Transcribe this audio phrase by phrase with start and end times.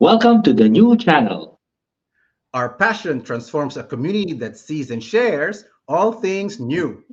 [0.00, 1.60] Welcome to the new channel.
[2.54, 7.04] Our passion transforms a community that sees and shares all things new.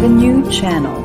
[0.00, 1.01] The new channel.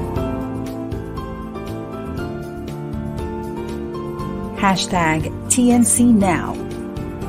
[4.57, 6.53] Hashtag TNC Now.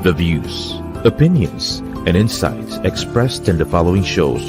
[0.01, 0.73] The views,
[1.05, 4.41] opinions, and insights expressed in the following shows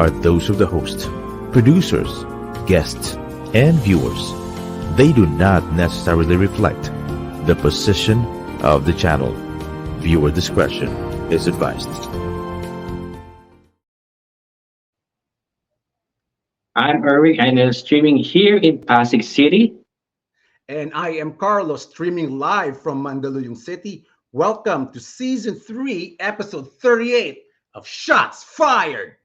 [0.00, 1.08] are those of the host,
[1.52, 2.10] producers,
[2.66, 3.14] guests,
[3.54, 4.32] and viewers.
[4.96, 6.82] They do not necessarily reflect
[7.46, 8.24] the position
[8.62, 9.32] of the channel.
[10.00, 10.88] Viewer discretion
[11.30, 11.88] is advised.
[16.74, 19.83] I'm Erwin and I'm streaming here in Pasig City.
[20.70, 24.06] And I am Carlos, streaming live from Mandaluyong City.
[24.32, 27.42] Welcome to season three, episode 38
[27.74, 29.16] of Shots Fired.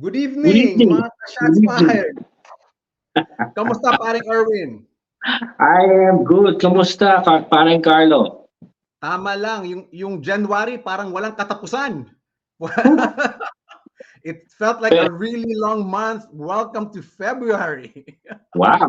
[0.00, 0.96] Good evening, evening.
[0.96, 1.68] mga Shots Good.
[1.68, 2.16] Fired.
[3.52, 4.88] Kamusta paring Erwin?
[5.60, 6.56] I am good.
[6.56, 8.48] Kamusta, Ka- parang Carlo?
[9.04, 12.08] Tama lang, yung, yung January parang walang katapusan.
[14.24, 16.24] it felt like a really long month.
[16.32, 17.92] Welcome to February.
[18.56, 18.88] Wow.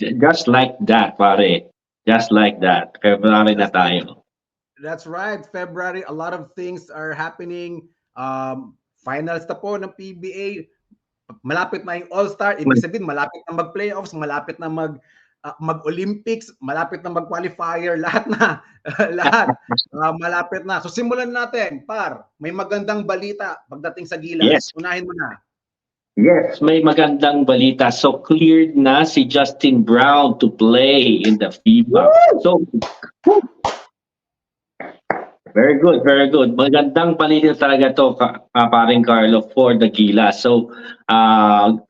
[0.00, 1.68] Just like that, pare.
[2.08, 2.96] Just like that.
[3.04, 4.24] February na tayo.
[4.82, 5.46] That's right.
[5.46, 7.86] February, a lot of things are happening.
[8.18, 8.74] Um,
[9.06, 10.66] finals na po ng PBA.
[11.46, 12.58] Malapit na yung All-Star.
[12.58, 14.98] Ibig sabihin, malapit na mag-playoffs, malapit na mag
[15.46, 18.58] ah, mag-Olympics, malapit na mag-qualifier, lahat na.
[19.22, 19.54] lahat.
[19.94, 20.82] Ah, malapit na.
[20.82, 22.26] So simulan natin, par.
[22.42, 24.50] May magandang balita pagdating sa Gilas.
[24.50, 24.74] Yes.
[24.74, 25.38] Unahin mo na.
[26.16, 27.92] Yes, may magandang balita.
[27.92, 32.08] So cleared na si Justin Brown to play in the FIBA.
[32.40, 32.64] So
[35.56, 36.52] Very good, very good.
[36.52, 40.36] Magandang balita talaga to, ka, ka- paring Carlo, for the Gilas.
[40.44, 40.68] So,
[41.08, 41.80] uh,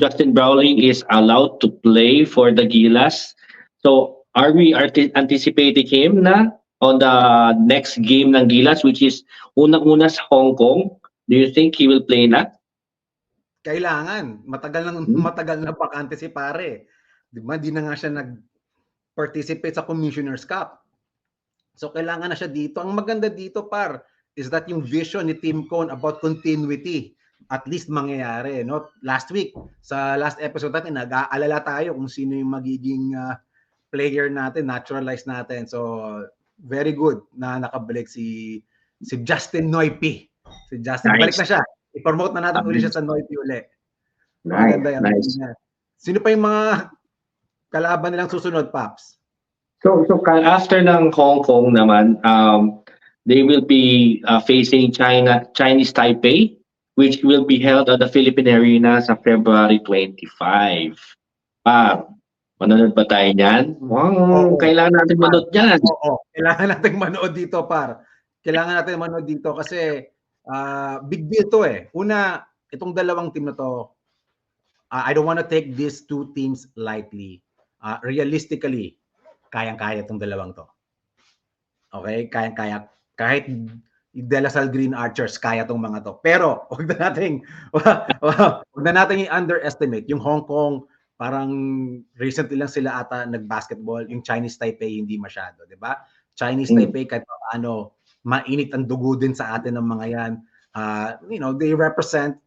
[0.00, 3.36] Justin Browning is allowed to play for the Gilas.
[3.84, 7.12] So, are we anticipating him na on the
[7.60, 9.20] next game ng Gilas, which is
[9.52, 10.96] unang-una sa Hong Kong?
[11.28, 12.48] Do you think he will play na?
[13.68, 14.48] Kailangan.
[14.48, 15.20] Matagal na Hmm.
[15.20, 16.88] matagal na bakante si pare.
[17.28, 17.60] 'Di ba?
[17.60, 20.80] Di na nga siya nag-participate sa Commissioner's Cup.
[21.80, 22.84] So kailangan na siya dito.
[22.84, 24.04] Ang maganda dito par
[24.36, 27.16] is that yung vision ni Tim Cone about continuity
[27.48, 32.52] at least mangyayari no last week sa last episode natin nag-aalala tayo kung sino yung
[32.52, 33.40] magiging ah,
[33.90, 35.80] player natin naturalize natin so
[36.68, 38.60] very good na nakabalik si
[39.02, 40.28] si Justin Noipi
[40.70, 41.20] si Justin Nice.
[41.26, 41.60] balik na siya
[41.96, 43.60] i-promote na natin uli siya sa Noipi uli
[44.44, 45.02] Nice, Maganda yan.
[45.04, 45.36] nice.
[46.00, 46.88] Sino pa yung mga
[47.68, 49.19] kalaban nilang susunod, Paps?
[49.80, 52.84] So, so after ng Hong Kong naman, um,
[53.24, 56.60] they will be uh, facing China, Chinese Taipei,
[57.00, 61.00] which will be held at the Philippine Arena sa February 25.
[61.64, 62.04] Pa,
[62.60, 63.80] manonood ba tayo niyan?
[63.80, 64.60] Wow, Oo.
[64.60, 65.80] kailangan natin manood niyan.
[65.80, 68.04] Oo, kailangan natin manood dito, par.
[68.44, 70.04] Kailangan natin manood dito kasi
[70.44, 71.88] ah, big deal to eh.
[71.96, 73.88] Una, itong dalawang team na to,
[74.92, 77.40] ah, I don't want to take these two teams lightly.
[77.80, 78.99] Ah, realistically,
[79.50, 80.64] kayang-kaya itong dalawang to.
[81.90, 82.30] Okay?
[82.30, 82.86] Kayang-kaya.
[83.18, 83.50] Kahit
[84.10, 86.18] De La Salle Green Archers, kaya tong mga to.
[86.22, 87.42] Pero, huwag na nating,
[88.74, 90.86] huwag na nating i-underestimate yung Hong Kong,
[91.20, 91.52] parang
[92.16, 96.00] recently lang sila ata nag-basketball, yung Chinese Taipei hindi masyado, di ba?
[96.32, 96.88] Chinese Mm.
[96.88, 100.32] Taipei kahit paano, mainit ang dugo din sa atin ng mga yan.
[100.72, 102.38] Uh, you know, they represent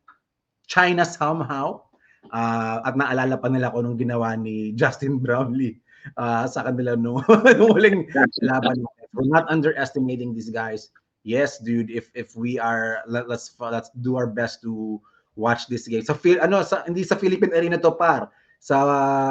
[0.66, 1.86] China somehow.
[2.32, 5.83] Uh, at naalala pa nila ko nung ginawa ni Justin Brownlee
[6.18, 7.22] uh, sa kanila nung,
[7.60, 8.08] nung huling
[8.42, 8.84] laban.
[9.14, 10.90] We're not underestimating these guys.
[11.24, 15.00] Yes, dude, if if we are let, let's let's do our best to
[15.40, 16.04] watch this game.
[16.04, 18.28] Sa Phil ano sa hindi sa Philippine Arena to par.
[18.60, 18.76] Sa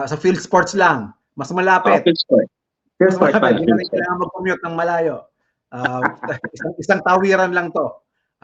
[0.08, 1.12] sa Field Sports lang.
[1.36, 2.04] Mas Oh, malapit.
[2.16, 2.48] Sport.
[2.96, 3.44] Phil Mas Sport, malapit.
[3.44, 3.92] pare, Hindi Sport.
[3.92, 5.16] kailangan mag-commute ng malayo.
[5.72, 6.00] Uh,
[6.56, 7.86] isang, isang tawiran lang to.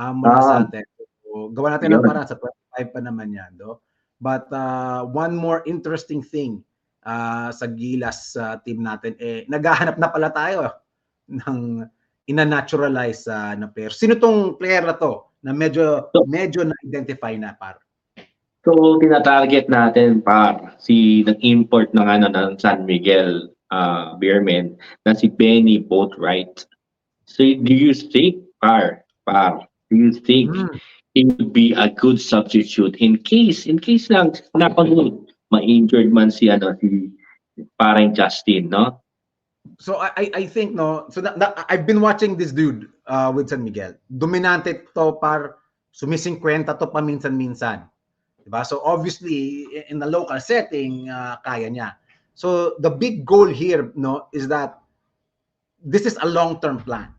[0.00, 0.84] Um, mula sa atin.
[1.24, 3.52] So, gawa natin ng para sa 25 pa naman yan.
[3.60, 3.80] Do?
[4.20, 6.64] But uh, one more interesting thing
[7.08, 10.68] ah, sa Gilas sa team natin, eh, naghahanap na pala tayo
[11.32, 11.88] ng
[12.28, 13.90] ina-naturalize ah, na player.
[13.90, 17.80] Sino tong player na to na medyo medyo na-identify na par?
[18.68, 24.76] So, tinatarget natin par si nag-import ng ano ng San Miguel uh, Beerman
[25.08, 26.68] na si Benny Boatwright.
[27.24, 30.74] So, do you think par par do you think Hmm.
[31.14, 36.48] he would be a good substitute in case in case lang napanood ma-injured man si
[36.52, 37.12] ano si
[37.80, 39.00] parang Justin, no?
[39.78, 43.52] So I I- think no, so na, na- I've been watching this dude uh, with
[43.52, 43.94] San Miguel.
[44.08, 45.60] Dominante to par
[45.92, 47.84] sumising kwenta to paminsan-minsan.
[48.42, 48.64] Diba?
[48.64, 52.00] So obviously in the local setting uh, kaya niya.
[52.38, 54.80] So the big goal here no is that
[55.82, 57.12] this is a long-term plan.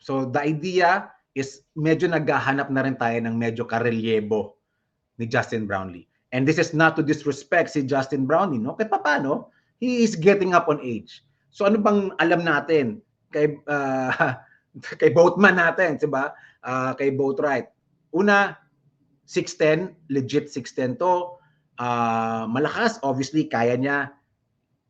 [0.00, 4.56] So the idea is medyo naghahanap na rin tayo ng medyo karelyebo
[5.16, 6.08] ni Justin Brownlee.
[6.34, 8.74] And this is not to disrespect si Justin Brownlee, no?
[8.74, 11.22] Kahit paano, he is getting up on age.
[11.54, 12.98] So ano bang alam natin
[13.30, 14.42] kay ah,
[15.00, 16.34] kay boatman natin, 'di ba?
[16.66, 17.70] Ah, kay Boatwright.
[18.10, 18.58] Una,
[19.30, 21.38] 6'10, legit 6'10 to.
[21.78, 24.10] Ah, malakas, obviously kaya niya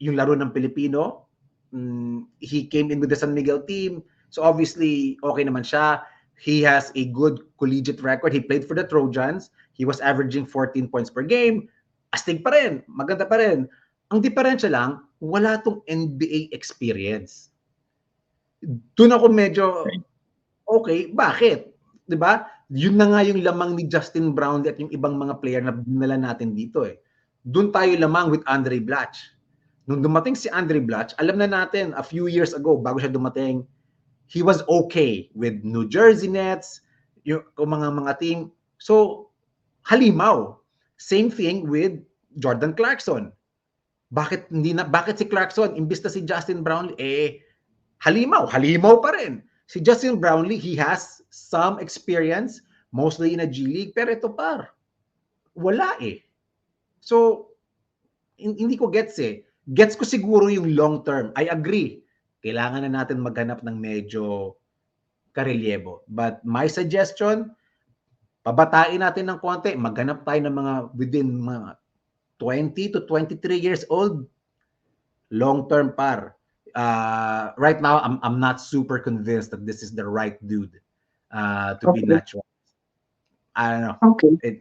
[0.00, 1.28] yung laro ng Pilipino.
[1.74, 4.00] Mm, he came in with the San Miguel team.
[4.32, 6.06] So obviously, okay naman siya.
[6.38, 8.32] He has a good collegiate record.
[8.32, 9.50] He played for the Trojans.
[9.74, 11.66] He was averaging 14 points per game.
[12.14, 12.86] Astig pa rin.
[12.86, 13.66] Maganda pa rin.
[14.14, 17.50] Ang diferensya lang, wala tong NBA experience.
[18.94, 19.84] Doon ako medyo,
[20.70, 21.74] okay, bakit?
[22.14, 22.46] ba?
[22.70, 26.16] Yun na nga yung lamang ni Justin Brown at yung ibang mga player na dinala
[26.20, 27.00] natin dito eh.
[27.44, 29.20] Doon tayo lamang with Andre Blatch.
[29.84, 33.68] Nung dumating si Andre Blatch, alam na natin a few years ago, bago siya dumating,
[34.28, 36.80] he was okay with New Jersey Nets,
[37.28, 38.38] yung, yung mga mga team.
[38.80, 39.23] So,
[39.88, 40.56] halimaw.
[40.96, 42.00] Same thing with
[42.40, 43.32] Jordan Clarkson.
[44.14, 47.42] Bakit hindi na bakit si Clarkson imbis na si Justin Brownlee eh
[48.04, 49.42] halimaw, halimaw pa rin.
[49.66, 52.60] Si Justin Brownlee, he has some experience
[52.94, 54.74] mostly in a G League pero ito par
[55.54, 56.22] wala eh.
[57.00, 57.48] So
[58.36, 59.46] hin- hindi ko gets eh.
[59.72, 61.32] Gets ko siguro yung long term.
[61.38, 62.04] I agree.
[62.44, 64.54] Kailangan na natin maghanap ng medyo
[65.32, 66.04] karelyebo.
[66.10, 67.56] But my suggestion,
[68.44, 71.80] pabatain natin ng konti, maghanap tayo ng mga within mga
[72.38, 74.28] 20 to 23 years old,
[75.32, 76.36] long-term par.
[76.76, 80.76] Uh, right now, I'm, I'm not super convinced that this is the right dude
[81.32, 82.12] uh, to be Okay.
[82.20, 82.44] natural.
[83.56, 83.96] I don't know.
[84.02, 84.60] Okay.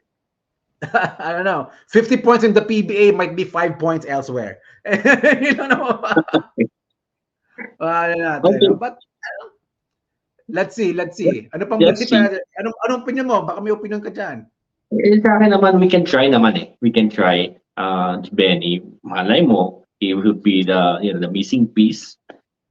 [0.93, 1.71] I don't know.
[1.89, 4.59] 50 points in the PBA might be 5 points elsewhere.
[4.85, 5.99] you don't know.
[7.79, 8.67] Ah, ano natin, Okay.
[8.69, 8.75] no?
[8.77, 9.52] But, ano,
[10.49, 11.47] let's see, let's see.
[11.53, 12.39] Ano pang Let's natin?
[12.59, 13.45] Anong, anong opinion mo?
[13.45, 14.47] Baka may opinion ka dyan.
[14.93, 16.67] Eh, sa akin naman, we can try naman eh.
[16.81, 17.55] We can try.
[17.73, 22.17] Uh, Benny, malay mo, he will be the, you know, the missing piece.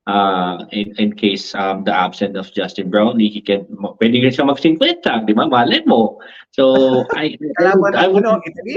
[0.07, 3.67] Uh, in, in case um, the absent of Justin Brownlee, he can,
[3.99, 4.79] pwede rin siya mag-50,
[5.27, 5.47] di ba?
[5.47, 6.19] Malay mo.
[6.55, 6.75] So,
[7.19, 8.77] I, Kalaban I ng would, ano, Italy?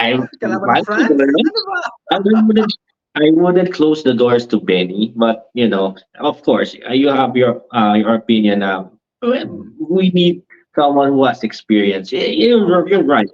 [0.00, 1.12] I, Kalaban I, France?
[1.12, 1.80] Ano ba?
[2.12, 2.85] I
[3.16, 7.32] I wouldn't close the doors to Benny, but you know, of course, uh, you have
[7.32, 8.60] your uh, your opinion.
[8.62, 8.92] Uh,
[9.80, 10.44] we need
[10.76, 12.12] someone who has experience.
[12.12, 13.28] Y- You're, you're right.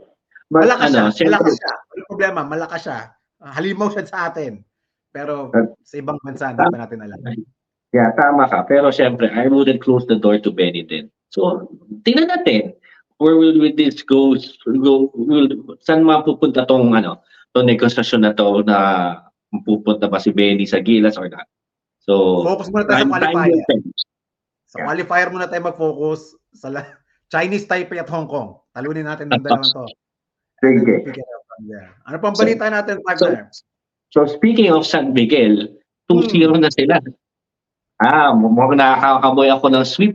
[0.50, 1.26] But Malakas ano, siya.
[1.26, 1.72] siyempre- Malakas siya.
[1.90, 2.40] Walang problema.
[2.46, 2.98] Malakas siya.
[3.42, 4.62] Ah, halimaw siya sa atin.
[5.10, 5.50] Pero
[5.82, 7.18] sa ibang bansa, hindi pa natin alam.
[7.92, 8.62] Yeah, tama ka.
[8.64, 11.10] Pero syempre, I wouldn't close the door to Benny din.
[11.34, 11.68] So,
[12.06, 12.72] tingnan natin.
[13.20, 14.34] Where will with this go?
[14.66, 15.46] go will,
[15.84, 17.20] saan mapupunta tong ano,
[17.52, 18.78] tong negosasyon na to na
[19.60, 21.44] pupunta ba si Benny sa Gilas or not?
[22.00, 23.80] So, Focus muna tayo sa time, qualifier.
[24.66, 26.96] Sa qualifier muna tayo mag-focus sa la-
[27.28, 28.58] Chinese Taipei at Hong Kong.
[28.72, 29.84] Talunin natin yung dalawang to.
[30.60, 30.94] Sige.
[32.08, 33.52] Ano pang balita natin, partner?
[34.12, 35.68] So speaking of San Miguel,
[36.08, 37.00] 2-0 na sila.
[38.02, 40.14] Ah, mukhang nakakamoy ako ng sweep.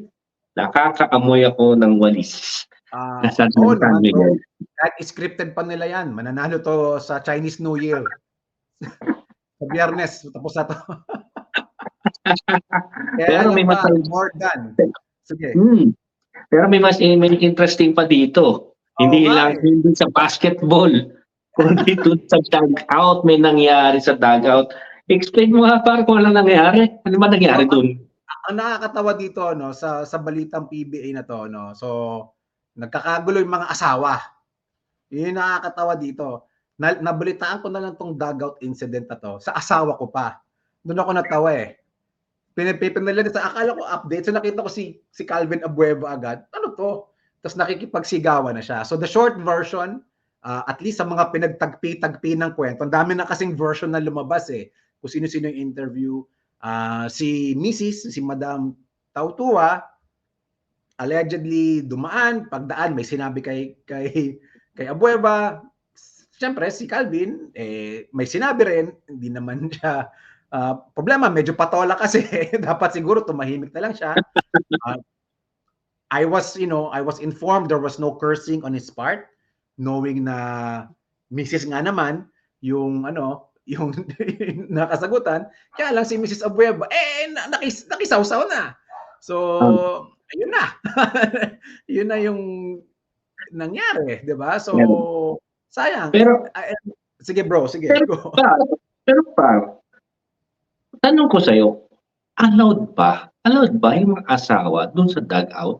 [0.53, 2.65] Nakakaamoy ako ng walis.
[2.93, 4.37] Ah, Sa San, San Miguel.
[4.37, 4.75] bro.
[4.77, 6.13] Kahit scripted pa nila yan.
[6.13, 8.03] Mananalo to sa Chinese New Year.
[9.57, 10.75] Sa biyernes, tapos na to.
[13.17, 14.77] Kaya Pero may masal- more than.
[15.25, 15.51] Sige.
[15.57, 15.91] Hmm.
[16.47, 18.71] Pero may mas may interesting pa dito.
[18.97, 19.61] Hindi Oo nga lang eh.
[19.67, 20.91] hindi sa basketball.
[21.57, 24.69] Kundi dun sa dugout, may nangyari sa dugout.
[25.09, 26.85] Explain mo nga para kung ano nangyari.
[27.03, 27.87] Ano ba nangyari Oo, dun?
[28.47, 31.75] ang nakakatawa dito no sa sa balitang PBA na to no.
[31.75, 31.87] So
[32.79, 34.23] nagkakagulo yung mga asawa.
[35.11, 36.46] Yun yung nakakatawa dito.
[36.77, 40.37] Na, nabalitaan ko na lang tong dugout incident na to sa asawa ko pa.
[40.85, 41.81] Doon ako natawa eh.
[42.53, 44.29] Pinipipin nila sa akala ko update.
[44.29, 46.45] So nakita ko si si Calvin Abueva agad.
[46.53, 47.09] Ano to?
[47.41, 48.81] Tapos nakikipagsigawan na siya.
[48.85, 50.01] So the short version,
[50.41, 54.49] ah, at least sa mga pinagtagpi-tagpi ng kwento, ang dami na kasing version na lumabas
[54.49, 54.69] eh.
[55.01, 56.25] Kung sino-sino yung interview.
[56.61, 58.73] Ah, si Mrs., si Madam
[59.13, 59.81] Tautua,
[60.97, 64.37] allegedly dumaan, pagdaan, may sinabi kay, kay,
[64.73, 65.61] kay Abueva.
[66.37, 70.05] Siyempre, si Calvin, eh, may sinabi rin, hindi naman siya,
[70.53, 72.21] ah, problema, medyo patola kasi,
[72.61, 74.13] dapat siguro tumahimik na lang siya.
[74.85, 75.01] Ah,
[76.07, 79.27] I was, you know, I was informed there was no cursing on his part,
[79.75, 80.87] knowing na
[81.33, 81.67] Mrs.
[81.67, 82.29] nga naman,
[82.61, 83.91] yung ano, yung
[84.71, 86.45] nakasagutan, kaya lang si Mrs.
[86.45, 88.77] Abueva, eh, na- nakis, nakisawsaw na.
[89.19, 89.59] So,
[90.31, 90.65] ayun na.
[91.89, 92.41] yun na yung
[93.51, 94.61] nangyari, di ba?
[94.61, 94.77] So,
[95.71, 96.09] sayang.
[96.11, 96.73] Pero Ay,
[97.21, 97.87] sige bro, sige.
[97.91, 98.47] Pero- pa,
[99.03, 99.49] pero pa,
[101.03, 101.67] tanong ko sa'yo,
[102.41, 103.29] allowed ba?
[103.47, 105.79] Allowed ba yung mga asawa dun sa dugout?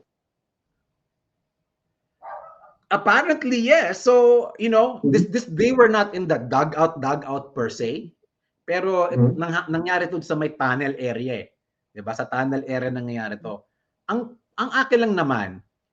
[2.88, 4.00] Apparently, yes.
[4.00, 8.16] So, you know, this this they were not in the dugout dugout per se.
[8.64, 9.36] Pero Mhm.
[9.36, 11.48] nang, nangyari to sa may tunnel area eh.
[11.92, 12.16] 'Di ba?
[12.16, 13.60] Sa tunnel area nangyayari to.
[14.08, 15.50] Ang ang akin lang naman,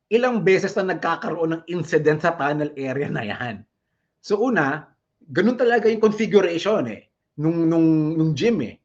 [0.06, 3.66] ilang beses na nagkakaroon ng incident sa tunnel area na 'yan.
[4.24, 4.88] So una,
[5.36, 8.80] ganun talaga yung configuration eh nung nung nung gym eh.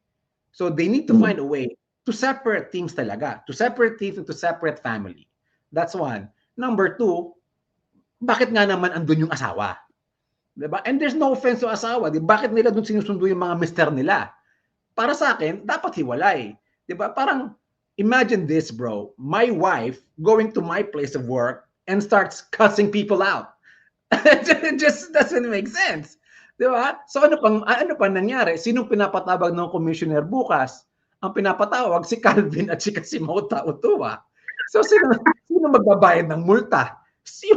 [0.52, 1.24] So they need to Mhm.
[1.24, 1.72] find a way
[2.04, 5.32] to separate teams talaga, to separate teams and to separate family.
[5.72, 6.28] That's one.
[6.60, 7.32] Number two,
[8.24, 9.80] bakit nga naman andun yung asawa?
[10.60, 10.84] 'Di ba?
[10.88, 12.12] And there's no offense to asawa.
[12.12, 14.32] Di bakit nila doon sinusundo yung mga mister nila?
[14.96, 16.56] Para sa akin, dapat hiwalay.
[16.88, 17.12] 'Di ba?
[17.16, 17.56] Parang
[18.00, 19.12] imagine this, bro.
[19.20, 23.59] My wife going to my place of work and starts cussing people out.
[24.12, 26.18] It just doesn't make sense.
[26.58, 27.00] 'Di ba?
[27.08, 28.60] So ano pang ano pa nangyari?
[28.60, 30.86] Sinong pinapatawag ng commissioner bukas?
[31.20, 34.20] Ang pinapatawag si Calvin at si Kasimota Utuwa.
[34.72, 35.14] So sino
[35.48, 37.00] sino magbabayad ng multa?
[37.28, 37.52] Si,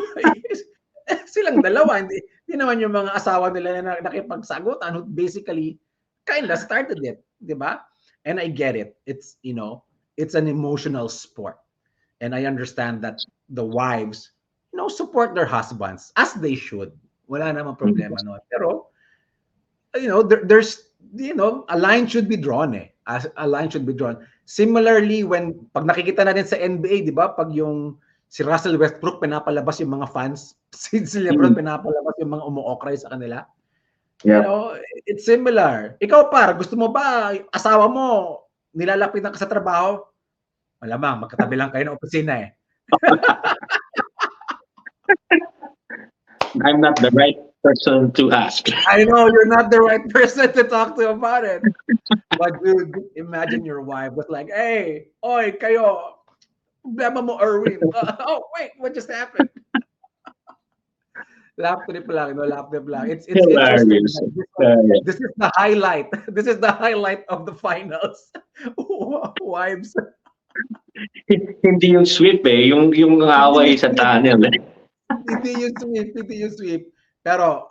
[1.32, 5.80] silang dalawa, hindi, hindi naman yung mga asawa nila na nakipagsagutan who basically
[6.28, 7.82] kind of started it, di ba?
[8.28, 9.00] And I get it.
[9.06, 9.82] It's, you know,
[10.16, 11.59] it's an emotional sport.
[12.23, 13.18] And I understand that
[13.49, 14.30] the wives,
[14.73, 16.91] you know, support their husbands as they should.
[17.29, 18.41] Wala namang problema no.
[18.49, 18.88] Pero,
[20.00, 22.88] you know, there, there's, you know, a line should be drawn eh.
[23.07, 24.17] A, a line should be drawn.
[24.49, 28.00] Similarly, when, pag nakikita natin sa NBA, di ba, pag yung
[28.33, 33.12] si Russell Westbrook pinapalabas yung mga fans, si, si LeBron pinapalabas yung mga umuokray sa
[33.12, 33.45] kanila.
[34.25, 34.47] You Yeah.
[34.47, 35.99] know, it's similar.
[35.99, 38.38] Ikaw par, gusto mo ba asawa mo
[38.71, 39.99] nilalapitan ka sa trabaho?
[40.79, 42.49] Malamang magkatabi lang kayo ng opisina eh.
[46.64, 48.69] I'm not the right person to ask.
[48.88, 51.62] I know you're not the right person to talk to about it.
[52.38, 56.21] But dude, imagine your wife was like, "Hey, oy, kayo,
[56.85, 57.81] problema mo Erwin."
[58.28, 59.49] oh, wait, what just happened?
[61.59, 63.11] laugh trip lang, no, laugh trip lang.
[63.11, 63.40] It's it's.
[63.40, 64.19] Hilarious.
[64.19, 66.07] This, Uh, this is the highlight.
[66.37, 68.31] This is the highlight of the finals.
[69.42, 69.97] Wives.
[71.64, 74.61] hindi yung sweep eh, yung, yung away sa tunnel eh.
[75.45, 76.83] Yung sweep, yung sweep.
[77.23, 77.71] Pero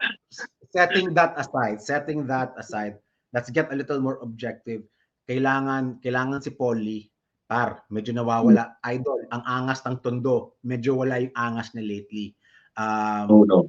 [0.72, 2.96] setting that aside, setting that aside,
[3.36, 4.84] let's get a little more objective.
[5.28, 7.12] Kailangan kailangan si Polly
[7.52, 12.32] par medyo nawawala idol ang angas ng tondo medyo wala yung angas niya lately
[12.80, 13.68] um Oh no.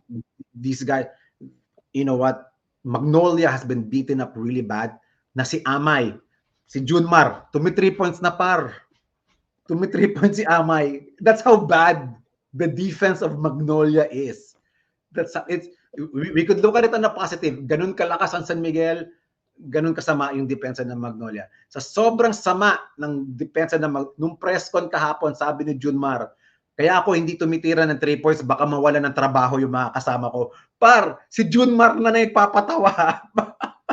[0.54, 1.10] these guys
[1.90, 2.54] you know what
[2.86, 4.94] Magnolia has been beaten up really bad
[5.34, 6.14] na si Amay
[6.70, 8.70] si Junmar tumi 3 points na par
[9.66, 12.06] tumi 3 points si Amay that's how bad
[12.52, 14.56] the defense of Magnolia is
[15.12, 17.64] that's it's we, we could look at it on a positive.
[17.68, 19.08] Ganun kalakas ang San Miguel
[19.68, 21.46] ganun kasama yung depensa ng Magnolia.
[21.68, 26.32] Sa sobrang sama ng depensa ng Mag- nung press con kahapon sabi ni Junmar
[26.72, 30.56] kaya ako hindi tumitira ng 3 points baka mawala ng trabaho yung mga kasama ko.
[30.80, 32.92] Par si Junmar na na nagpapatawa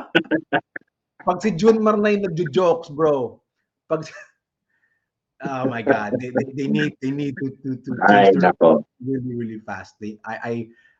[1.28, 3.44] pag si Junmar na yung nagjo-jokes bro.
[3.92, 4.08] Pag
[5.44, 8.32] oh my god they, they, they need they need to to to Ay,
[9.04, 10.54] really really fast they I I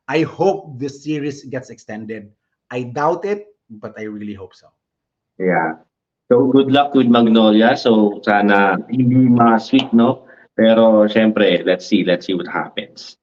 [0.08, 2.32] I hope this series gets extended
[2.72, 4.70] I doubt it but I really hope so
[5.40, 5.82] Yeah.
[6.32, 7.76] So good luck with Magnolia.
[7.78, 10.26] So sana hindi ma-sweet, no?
[10.56, 13.18] Pero syempre, let's see, let's see what happens.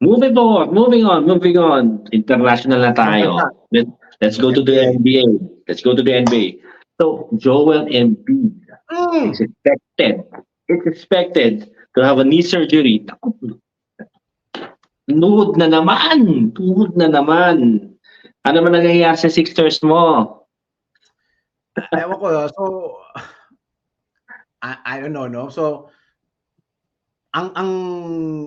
[0.00, 2.04] Moving on, moving on, moving on.
[2.12, 3.38] International na tayo.
[3.72, 3.86] Let,
[4.20, 5.24] let's go to the NBA.
[5.68, 6.60] Let's go to the NBA.
[7.00, 8.52] So Joel Embiid
[8.92, 9.32] Mm.
[9.32, 10.22] is expected.
[10.68, 13.04] It's expected to have a knee surgery.
[15.04, 16.52] Tuhod na naman.
[16.56, 17.90] Tuhod na naman.
[18.44, 20.40] Ano man nangyayari sa Sixers mo?
[21.92, 22.64] Ewan ko, so
[24.64, 25.52] I, I don't know, no?
[25.52, 25.92] So
[27.34, 27.70] ang ang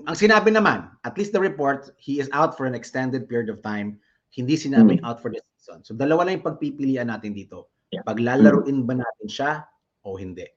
[0.08, 3.62] ang sinabi naman, at least the report, he is out for an extended period of
[3.62, 4.00] time.
[4.34, 5.86] Hindi sinabing out for the season.
[5.86, 7.70] So dalawa lang yung pagpipilian natin dito.
[7.94, 8.02] Yeah.
[8.08, 9.52] Paglalaruin ba natin siya
[10.08, 10.48] o hindi?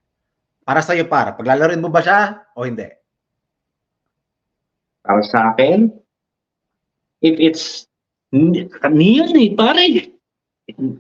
[0.71, 2.87] Para sa iyo para, paglalaruin mo ba siya o hindi?
[5.03, 5.91] Para sa akin,
[7.27, 7.91] if it's
[8.31, 10.15] niyan eh, pare,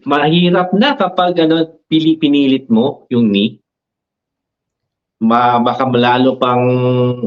[0.02, 3.62] mahirap na kapag ano, pili, pinilit mo yung knee.
[5.22, 6.66] Ma, baka lalo pang,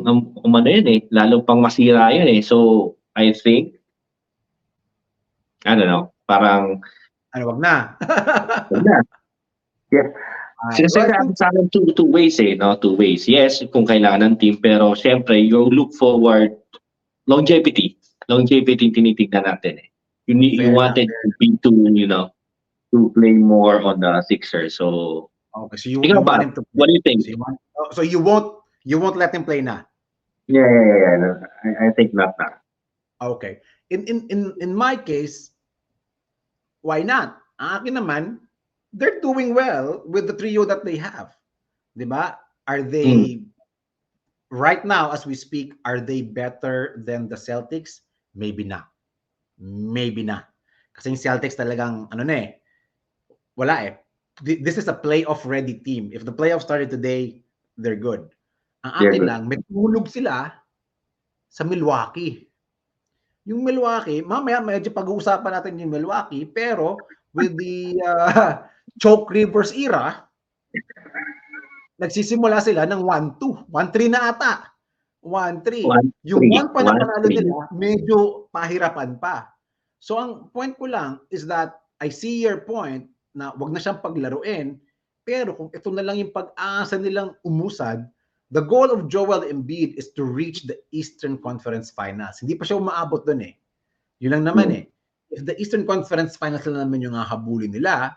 [0.03, 2.43] um, ano yan eh, lalo pang masira yan eh.
[2.43, 3.79] So, I think,
[5.63, 6.83] I don't know, parang,
[7.31, 7.95] Ano, wag na.
[8.75, 8.99] wag na.
[10.63, 12.79] Ah, Sinasabi sa akin two, two ways eh, no?
[12.79, 13.27] Two ways.
[13.27, 16.55] Yes, kung kailangan ng team, pero syempre, you look forward,
[17.27, 17.99] longevity.
[18.31, 19.87] Longevity yung tinitignan natin eh.
[20.31, 22.31] You, need, you wanted to be to, you know,
[22.95, 24.79] to play more on the Sixers.
[24.79, 26.31] So, Okay, so you, Ikaw ba?
[26.33, 27.21] want him to what do you think?
[27.21, 29.85] so you, want, oh, so you won't you won't let him play na.
[30.49, 30.97] Yeah, yeah, yeah.
[30.97, 31.13] yeah.
[31.21, 32.57] No, I, I think not na.
[33.21, 33.61] Okay.
[33.93, 35.53] In in in in my case,
[36.81, 37.37] why not?
[37.61, 38.23] Ang akin naman,
[38.93, 41.33] they're doing well with the trio that they have.
[41.97, 42.37] 'Di ba?
[42.69, 43.43] Are they
[44.53, 48.05] right now as we speak, are they better than the Celtics?
[48.37, 48.87] Maybe not.
[49.59, 50.47] Maybe not.
[50.93, 52.49] Kasi yung Celtics talagang ano na eh.
[53.57, 53.91] Wala eh.
[54.45, 56.13] Th- This is a playoff ready team.
[56.13, 57.41] If the playoffs started today,
[57.75, 58.29] they're good.
[58.85, 59.29] Ang akin good.
[59.29, 60.53] lang, may tulog sila
[61.49, 62.49] sa Milwaukee.
[63.45, 66.95] Yung Milwaukee, mamaya medyo pag-uusapan natin yung Milwaukee, pero
[67.35, 68.63] with the uh,
[69.01, 70.27] Choke Rivers era,
[71.97, 73.69] nagsisimula sila ng 1-2.
[73.69, 74.53] 1-3 na ata.
[75.23, 75.87] 1-3.
[75.87, 76.51] One, Yung three.
[76.51, 79.47] 1 pa na panalo nila, medyo pahirapan pa.
[80.03, 84.03] So ang point ko lang is that I see your point na wag na siyang
[84.03, 84.83] paglaruin,
[85.23, 88.03] pero kung ito na lang yung pag-asa nilang umusad,
[88.51, 92.43] the goal of Joel Embiid is to reach the Eastern Conference Finals.
[92.43, 93.53] Hindi pa siya umaabot doon eh.
[94.19, 94.77] Yun lang naman Hmm.
[94.83, 94.85] eh.
[95.33, 98.13] If the Eastern Conference Finals lang naman yung hahabulin nila,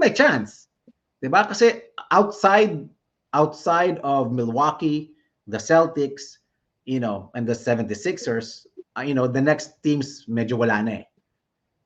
[0.00, 0.72] may chance.
[1.20, 1.44] 'Di ba?
[1.44, 2.88] Kasi outside
[3.36, 5.12] outside of Milwaukee,
[5.46, 6.40] the Celtics,
[6.88, 8.66] you know, and the 76ers,
[8.98, 11.04] uh, you know, the next teams medyo wala na eh.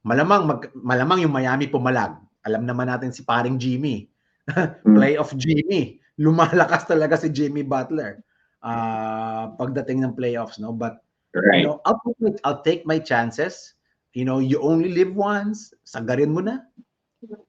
[0.05, 2.16] Malamang mag, malamang yung Miami pumalag.
[2.44, 4.09] Alam naman natin si paring Jimmy.
[4.85, 5.00] Mm.
[5.00, 6.05] Playoff Jimmy.
[6.20, 8.20] Lumalakas talaga si Jimmy Butler.
[8.61, 10.68] Uh, pagdating ng playoffs, no?
[10.68, 11.00] But
[11.35, 11.64] Right.
[11.64, 11.98] you know, I'll,
[12.44, 13.74] I'll take my chances.
[14.12, 15.74] You know, you only live once.
[15.83, 16.62] Sagarin mo na.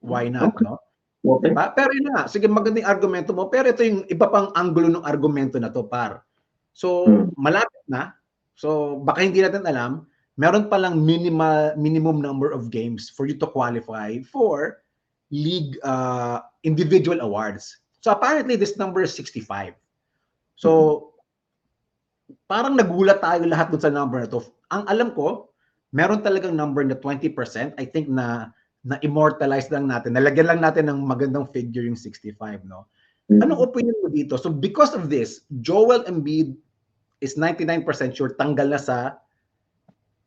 [0.00, 0.64] Why not, Okay.
[0.64, 0.78] no?
[1.26, 1.50] Okay.
[1.50, 1.74] Diba?
[1.74, 5.58] Pero yun nga, sige magandang argumento mo, pero ito yung iba pang anggulo ng argumento
[5.58, 6.22] na to, par.
[6.76, 7.34] So, Hmm.
[7.34, 8.14] malapit na.
[8.54, 10.06] So, baka hindi natin alam,
[10.38, 14.84] meron palang minimal minimum number of games for you to qualify for
[15.32, 17.80] league uh, individual awards.
[18.04, 19.74] So, apparently this number is 65.
[20.54, 20.70] So,
[22.46, 24.46] parang nagulat tayo lahat dun sa number na to.
[24.70, 25.50] Ang alam ko,
[25.90, 27.32] meron talagang number na 20%.
[27.76, 28.54] I think na
[28.86, 30.14] na immortalize lang natin.
[30.14, 32.86] Nalagyan lang natin ng magandang figure yung 65, no?
[33.26, 33.42] Mm.
[33.42, 34.38] Anong opinion mo dito?
[34.38, 36.54] So because of this, Joel Embiid
[37.18, 37.82] is 99%
[38.14, 39.18] sure tanggal na sa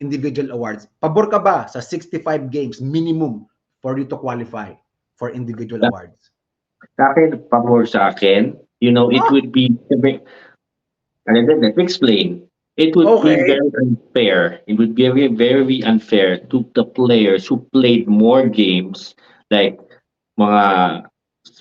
[0.03, 0.91] individual awards.
[0.99, 3.47] Pabor ka ba sa 65 games minimum
[3.79, 4.75] for you to qualify
[5.15, 6.35] for individual awards?
[6.99, 9.31] Sa akin, pabor sa akin, you know, it Ah.
[9.31, 9.71] would be,
[11.27, 12.43] ano din, let me explain.
[12.79, 13.35] It would Okay.
[13.35, 14.63] be very unfair.
[14.67, 19.15] It would be very, very unfair to the players who played more games,
[19.51, 19.75] like
[20.39, 21.03] mga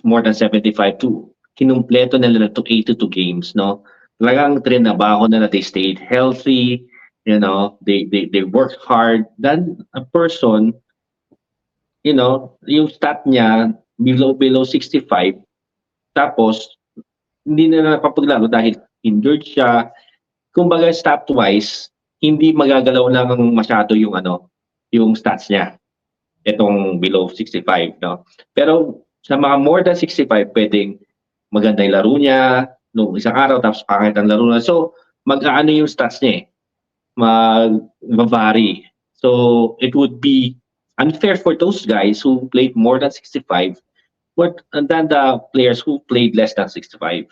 [0.07, 1.27] more than 75 to
[1.59, 3.83] kinumpleto nila na to 82 games, no?
[4.23, 6.87] Talagang trinabaho na na they stayed healthy,
[7.27, 9.27] you know, they, they, they worked hard.
[9.39, 10.73] Then a person,
[12.07, 15.35] you know, yung stat niya below below 65
[16.15, 16.79] tapos
[17.43, 19.91] hindi na napapaglaro dahil injured siya
[20.59, 24.51] kumbaga stat wise hindi magagalaw lang masyado yung ano
[24.91, 25.79] yung stats niya
[26.43, 28.27] itong below 65 no?
[28.59, 30.99] Pero sa mga more than 65 pwedeng
[31.55, 35.87] maganda yung laro niya nung isang araw tapos pangit ang laro na so mag-aano yung
[35.87, 36.45] stats niya eh.
[37.15, 37.79] Mag
[38.11, 38.83] vary
[39.15, 40.59] so it would be
[40.99, 43.79] unfair for those guys who played more than 65
[44.35, 47.27] but than the players who played less than 65.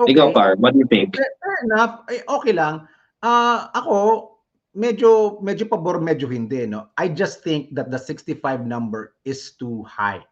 [0.00, 1.14] Ikaw, Par, what do you think?
[1.16, 1.28] Fair,
[1.68, 2.08] enough.
[2.08, 2.88] Eh, okay lang.
[3.20, 4.32] Ah, ako,
[4.72, 6.64] medyo, medyo pabor, medyo hindi.
[6.64, 6.88] No?
[6.96, 10.24] I just think that the 65 number is too high.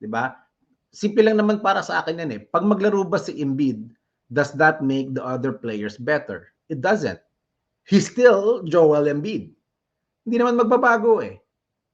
[0.00, 0.34] 'Di ba?
[0.94, 2.40] Simple lang naman para sa akin yan eh.
[2.48, 3.92] Pag maglaro ba si Embiid,
[4.32, 6.48] does that make the other players better?
[6.72, 7.20] It doesn't.
[7.84, 9.52] He's still Joel Embiid.
[10.24, 11.36] Hindi naman magbabago eh.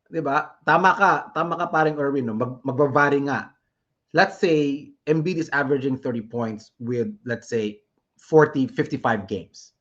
[0.06, 0.54] 'Di ba?
[0.62, 2.38] Tama ka, tama ka paring Erwin, no?
[2.38, 3.53] Mag, magbabari nga.
[4.14, 7.82] Let's say Embiid is averaging 30 points with let's say
[8.22, 9.74] 40, 55 games.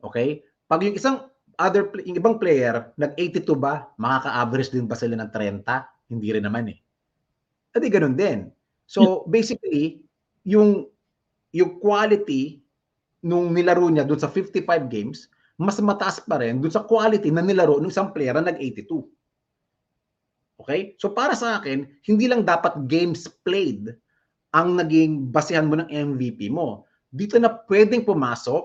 [0.00, 0.40] Okay?
[0.66, 1.28] Pag yung isang
[1.60, 5.68] other yung ibang player nag-82 ba, makaka-average din ba sila ng 30?
[6.08, 6.78] Hindi rin naman eh.
[7.76, 8.48] Adi ganun din.
[8.88, 10.00] So basically,
[10.48, 10.88] yung
[11.52, 12.64] yung quality
[13.22, 15.28] nung nilaro niya doon sa 55 games,
[15.60, 19.04] mas mataas pa rin doon sa quality na nilaro ng isang player na nag-82.
[20.60, 20.96] Okay?
[21.00, 23.92] So para sa akin, hindi lang dapat games played
[24.52, 26.84] ang naging basehan mo ng MVP mo.
[27.12, 28.64] Dito na pwedeng pumasok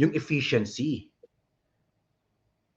[0.00, 1.08] yung efficiency.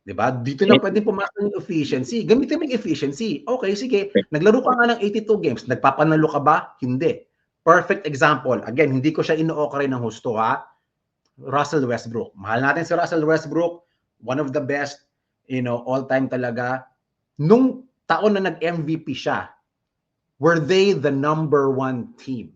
[0.03, 0.33] 'Di ba?
[0.33, 2.25] Dito na Eh, pwedeng pumasok yung efficiency.
[2.25, 3.45] Gamitin mo yung efficiency.
[3.45, 3.99] Okay, sige.
[4.33, 5.63] Naglaro ka nga ng 82 games.
[5.69, 6.57] Nagpapanalo ka ba?
[6.81, 7.23] Hindi.
[7.61, 8.57] Perfect example.
[8.65, 10.65] Again, hindi ko siya ino-okray ng husto ha.
[11.37, 12.33] Russell Westbrook.
[12.33, 13.85] Mahal natin si Russell Westbrook.
[14.25, 15.05] One of the best,
[15.45, 16.85] you know, all-time talaga.
[17.37, 19.47] Nung taon na nag-MVP siya,
[20.43, 22.51] were they the number one team?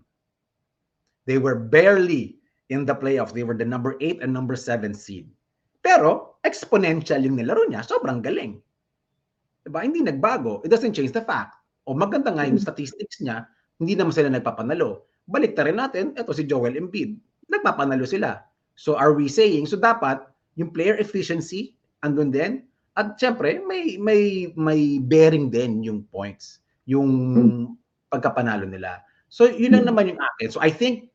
[1.24, 3.32] They were barely in the playoffs.
[3.32, 5.32] They were the number 8 and number 7 seed.
[5.80, 7.88] Pero, exponential yung nilaro niya.
[7.88, 8.60] Sobrang galing.
[9.64, 9.80] Diba?
[9.82, 10.60] Hindi nagbago.
[10.68, 11.56] It doesn't change the fact.
[11.88, 13.48] O maganda nga yung statistics niya,
[13.80, 15.08] hindi naman sila nagpapanalo.
[15.26, 17.18] Balik na rin natin, eto si Joel Embiid.
[17.50, 18.44] Nagpapanalo sila.
[18.76, 20.22] So are we saying, so dapat
[20.60, 22.66] yung player efficiency andun din
[22.96, 27.76] at syempre may may may bearing din yung points, yung
[28.08, 29.04] pagkapanalo nila.
[29.28, 30.48] So yun lang naman yung akin.
[30.52, 31.12] So I think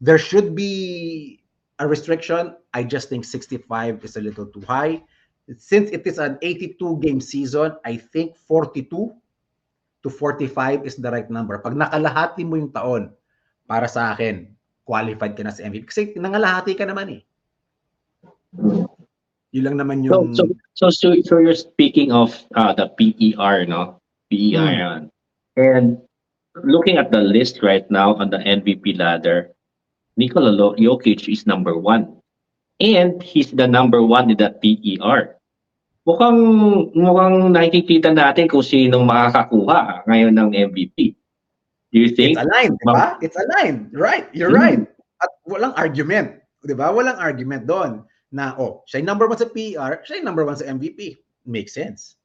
[0.00, 1.44] there should be
[1.78, 2.56] a restriction.
[2.72, 5.04] I just think 65 is a little too high.
[5.56, 8.88] Since it is an 82 game season, I think 42
[10.04, 11.56] to 45 is the right number.
[11.60, 13.12] Pag nakalahati mo yung taon,
[13.68, 14.48] para sa akin,
[14.88, 15.84] qualified ka na sa MVP.
[15.88, 17.22] Kasi nangalahati ka naman eh.
[19.52, 20.36] Yun lang naman yung...
[20.36, 20.44] so,
[20.76, 23.96] so, so, so you're speaking of uh, the PER, no?
[24.28, 24.60] PER.
[24.60, 24.76] Hmm.
[24.76, 25.00] yan.
[25.56, 25.86] And
[26.64, 29.50] looking at the list right now on the MVP ladder,
[30.16, 32.20] Nikola Jokic is number one.
[32.78, 35.34] And he's the number one in the PER.
[36.06, 36.40] Mukhang,
[36.96, 41.12] mukhang nakikita natin kung sinong makakakuha ngayon ng MVP.
[41.92, 42.36] Do you think?
[42.36, 43.16] It's aligned, di ba?
[43.20, 43.92] It's aligned.
[43.92, 44.60] Right, you're Mm.
[44.60, 44.82] right.
[45.24, 46.40] At walang argument.
[46.64, 46.92] Di ba?
[46.92, 51.16] Walang argument doon na, oh, siya number one sa PR, siya number one sa MVP.
[51.48, 52.16] Makes sense.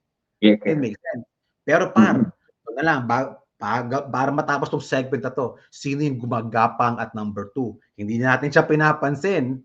[0.44, 0.60] Yeah.
[0.68, 1.24] It makes sense.
[1.64, 6.20] Pero par, ito na lang, ba, pa- para matapos tong segment na to, sino yung
[6.20, 7.80] gumagapang at number two?
[7.96, 9.64] Hindi natin siya pinapansin.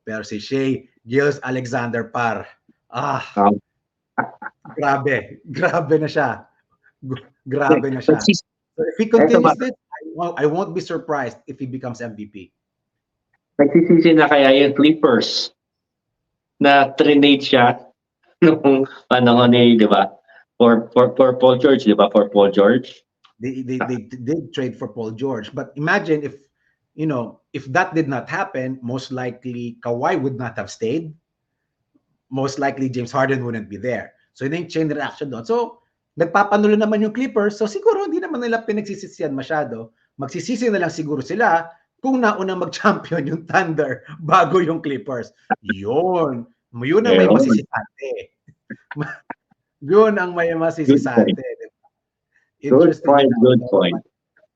[0.00, 2.48] Pero si Shea Gilles Alexander par.
[2.88, 3.56] Ah, Um,
[4.76, 5.40] grabe.
[5.48, 6.44] Grabe na siya.
[7.44, 8.20] Grabe na siya.
[8.80, 12.52] If he continues this, I won't, I won't be surprised if he becomes MVP.
[13.60, 15.52] Nagsisisi na kaya yung Clippers
[16.56, 17.76] na trinade siya
[18.44, 20.08] nung panahon ni, di ba?
[20.56, 22.08] For, for, for Paul George, di ba?
[22.08, 23.04] For Paul George.
[23.36, 26.36] They, they, they did trade for Paul George, but imagine if,
[26.92, 31.12] you know, if that did not happen, most likely Kawhi would not have stayed.
[32.28, 34.12] Most likely James Harden wouldn't be there.
[34.36, 35.44] So yun yung chain reaction doon.
[35.44, 35.82] So
[36.20, 37.58] nagpapanulo naman yung Clippers.
[37.58, 39.96] So siguro hindi naman nila pinagsisisiyan masyado.
[40.20, 41.66] Magsisisi na lang siguro sila
[42.00, 45.32] kung nauna mag-champion yung Thunder bago yung Clippers.
[45.62, 46.48] Yun.
[46.72, 48.10] Yun ang may masisisante.
[49.80, 51.40] Yun ang may masisisante.
[52.60, 54.00] Good point, good point.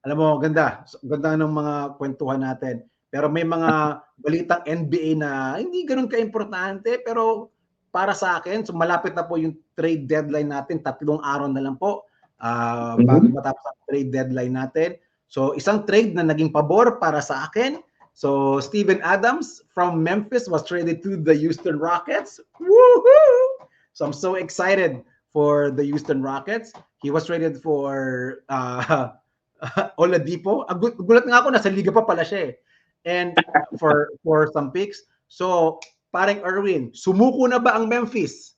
[0.05, 0.85] Alam mo, ganda.
[1.01, 2.85] Ganda ng mga kwentuhan natin.
[3.09, 7.01] Pero may mga balitang NBA na hindi ganun ka-importante.
[7.01, 7.49] Pero
[7.89, 10.85] para sa akin, so malapit na po yung trade deadline natin.
[10.85, 12.05] Tatlong araw na lang po
[12.45, 13.09] Mhm.
[13.09, 14.91] bago matapos ang trade deadline natin.
[15.35, 17.83] So isang trade na naging pabor para sa akin.
[18.15, 22.39] So Steven Adams from Memphis was traded to the Houston Rockets.
[22.63, 23.67] Woohoo!
[23.99, 25.03] So I'm so excited
[25.35, 26.71] for the Houston Rockets.
[27.03, 29.11] He was traded for uh,
[29.99, 30.71] Oladipo.
[30.71, 32.63] Ah, gu- gulat nga ako nasa liga pa pala siya eh.
[33.03, 33.35] And
[33.83, 35.03] for for some picks.
[35.27, 35.83] So,
[36.15, 38.55] parang Erwin, sumuko na ba ang Memphis?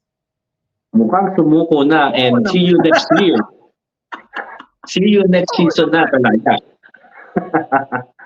[0.92, 3.40] Mukhang sumuko na and see you next year.
[4.88, 6.58] see you next season na talaga.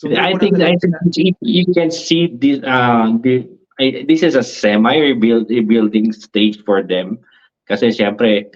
[0.00, 4.34] Sumuko I think I think you, you can see this uh, the, I, this is
[4.34, 7.20] a semi rebuild rebuilding stage for them.
[7.68, 8.48] Kasi syempre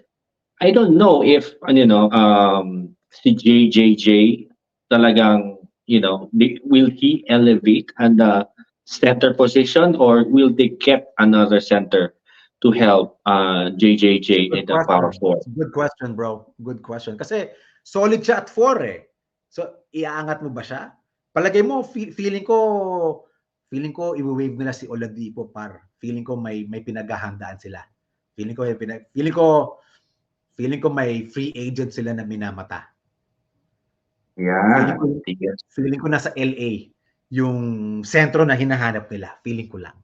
[0.64, 4.48] I don't know if ano, you know um si JJJ
[4.88, 8.48] talagang you know will he elevate on the
[8.88, 12.14] center position or will they keep another center
[12.64, 15.20] to help uh JJJ in Good the power question.
[15.20, 16.48] four Good question, bro.
[16.64, 17.20] Good question.
[17.20, 17.52] Kasi
[17.84, 19.04] solid siya at 4 eh.
[19.52, 20.96] So, iaangat mo ba siya?
[21.36, 23.28] Palagay mo, fe- feeling ko,
[23.68, 25.92] feeling ko, i-wave nila si Oladipo par.
[26.00, 27.84] Feeling ko may may pinaghahandaan sila.
[28.32, 29.78] Feeling ko, pinag, feeling ko,
[30.56, 32.88] feeling ko may free agent sila na minamata.
[34.40, 35.20] yeah Feeling ko-
[35.70, 36.90] feeling ko nasa LA
[37.28, 39.36] yung sentro na hinahanap nila.
[39.44, 39.94] Feeling ko lang.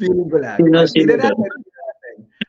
[0.00, 0.58] Feeling ko lang.
[0.88, 1.48] Sino natin.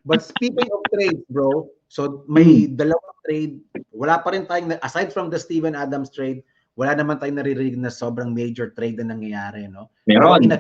[0.01, 2.79] But speaking of trades, bro, so may Hmm.
[2.79, 3.61] dalawang trade.
[3.93, 6.41] Wala pa rin tayong, aside from the Steven Adams trade,
[6.73, 9.93] wala naman tayong naririnig na sobrang major trade na nangyayari, no?
[10.09, 10.41] Meron.
[10.41, 10.59] in a,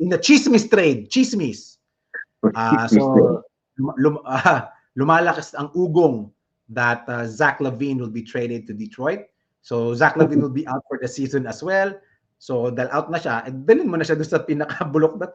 [0.00, 1.76] in a chismis trade, chismis.
[2.56, 3.44] Ah, so
[3.76, 6.32] lum, ah, lumalakas ang ugong
[6.72, 9.28] that uh, Zach Levine will be traded to Detroit.
[9.60, 11.92] So Zach Levine will be out for the season as well.
[12.42, 15.28] So dahil out na siya, eh, dalhin mo na siya doon sa pinakabulok na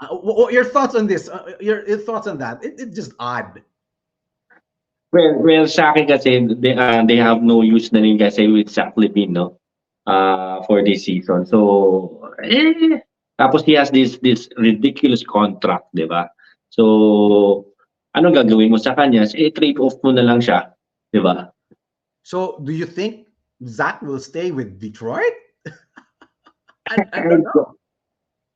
[0.00, 1.28] Uh, wh- wh- your thoughts on this?
[1.28, 2.64] Uh, your, your thoughts on that?
[2.64, 3.62] It, it's just odd.
[5.12, 8.70] Well, well, sa akin kasi, they, uh, they have no use na rin kasi with
[8.70, 9.60] Zach Levine, no?
[10.06, 11.44] Uh, for this season.
[11.44, 13.04] So, eh,
[13.36, 16.32] tapos he has this this ridiculous contract, di ba?
[16.72, 17.68] So,
[18.16, 19.28] ano gagawin mo sa kanya?
[19.36, 20.72] Eh, trade off mo na lang siya,
[21.12, 21.52] di ba?
[22.22, 23.26] So do you think
[23.66, 25.34] Zach will stay with Detroit?
[26.90, 27.66] I, I don't know.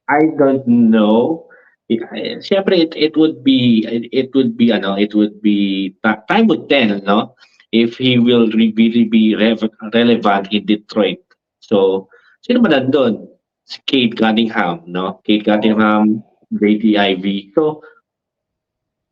[0.08, 1.46] I don't know.
[1.90, 1.98] Eh,
[2.40, 5.94] Siyempre, it, it would be, it, it would be, ano, it would be,
[6.28, 7.34] time would tell, no?
[7.72, 11.18] If he will re- really be relevant in Detroit.
[11.60, 12.08] So,
[12.42, 13.26] sino ba nandun?
[13.64, 15.20] Si Kate Cunningham, no?
[15.24, 17.52] Kate Cunningham, JT Ivy.
[17.54, 17.82] So,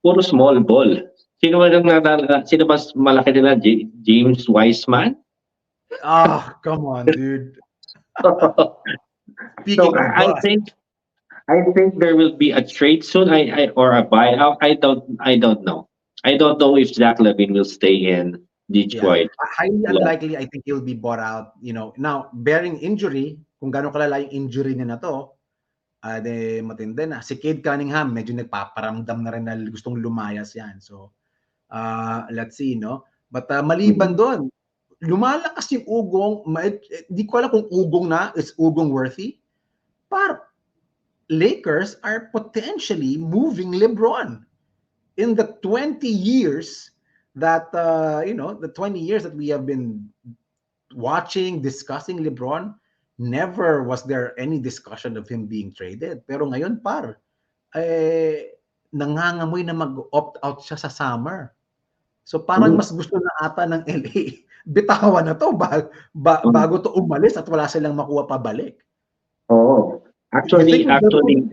[0.03, 0.97] puro small ball.
[1.43, 3.57] Sino ba nang nalala- sino ba malaki nila?
[3.59, 5.17] J- James Wiseman?
[6.05, 7.57] Oh, come on, dude.
[9.63, 10.63] Speaking so of I bust, think
[11.51, 13.31] I think there will be a trade soon.
[13.31, 14.59] I, I or a buyout.
[14.63, 15.89] I don't I don't know.
[16.23, 18.39] I don't know if Zach Levine will stay in
[18.71, 19.31] Detroit.
[19.59, 19.91] highly Yeah.
[19.99, 21.93] unlikely I think he'll be bought out, you know.
[21.99, 25.35] Now, bearing injury, kung gaano kalala yung injury niya na to,
[26.07, 27.21] ah de matindi na.
[27.21, 30.79] Si Cade Cunningham, medyo nagpaparamdam na rin na gustong lumayas yan.
[30.79, 31.11] So,
[31.75, 33.03] ah let's see, no?
[33.27, 34.47] But ah, maliban doon,
[35.03, 36.47] lumalakas yung ugong,
[37.11, 39.43] di ko alam kung ugong na, is ugong worthy.
[40.07, 40.49] Par
[41.33, 44.45] Lakers are potentially moving LeBron
[45.17, 46.93] in the 20 years
[47.35, 50.05] that uh, you know the 20 years that we have been
[50.93, 52.75] watching discussing LeBron.
[53.17, 56.27] Never was there any discussion of him being traded.
[56.29, 57.17] Pero ngayon par
[57.73, 58.53] eh
[58.93, 61.57] nangangamoy na mag-opt out siya sa summer
[62.33, 62.81] so parang Mm.
[62.81, 64.41] mas gusto na ata ng LA
[64.73, 65.85] bitawan na to ba,
[66.17, 66.55] ba- Mm.
[66.57, 68.81] bago to umalis at wala silang makuha pabalik
[69.53, 70.01] Oh,
[70.33, 71.45] actually, actually,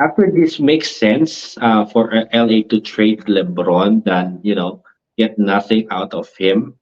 [0.00, 4.82] actually, this makes sense uh, for uh, LA to trade LeBron than you know
[5.16, 6.74] get nothing out of him.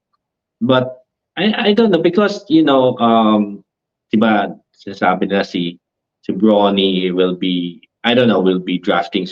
[0.64, 1.04] But
[1.36, 3.60] I I don't know because you know um,
[4.14, 5.76] diba sinasabi nila si
[6.24, 9.28] si Bronny will be I don't know will be drafting.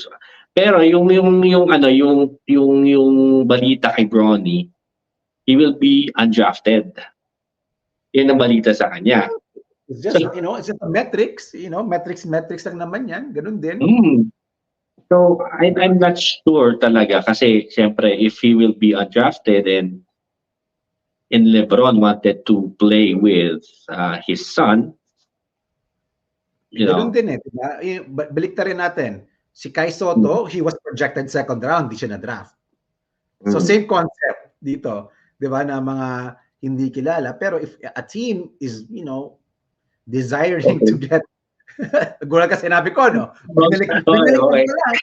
[0.60, 3.16] So, pero yung yung yung ano yung yung yung
[3.48, 4.68] balita kay Bronny,
[5.48, 6.92] he will be undrafted.
[8.12, 9.32] Yun ang balita sa kanya.
[9.88, 13.32] It's just, you know, it's just a metrics, you know, metrics, metrics lang naman yan.
[13.32, 13.78] Ganun din.
[13.80, 14.18] Mm.
[15.10, 20.04] So, I, I'm not sure talaga kasi siyempre if he will be undrafted and
[21.34, 24.94] and LeBron wanted to play with uh, his son,
[26.70, 27.68] you Ganun know, din eh, diba?
[27.82, 29.29] Eh, ba- Balikta rin natin.
[29.52, 32.54] Si Kai Soto, he was projected second round, di siya na-draft.
[33.48, 33.64] So Mm.
[33.64, 35.10] same concept dito,
[35.40, 36.08] 'di ba, na mga
[36.60, 37.32] hindi kilala.
[37.36, 39.40] Pero if a team is, you know,
[40.04, 41.24] desiring to get
[42.28, 43.32] Gulat ka sinabi ko, no?
[43.56, 44.64] Binalik, Okay, binalik ko okay.
[44.68, 44.94] lang.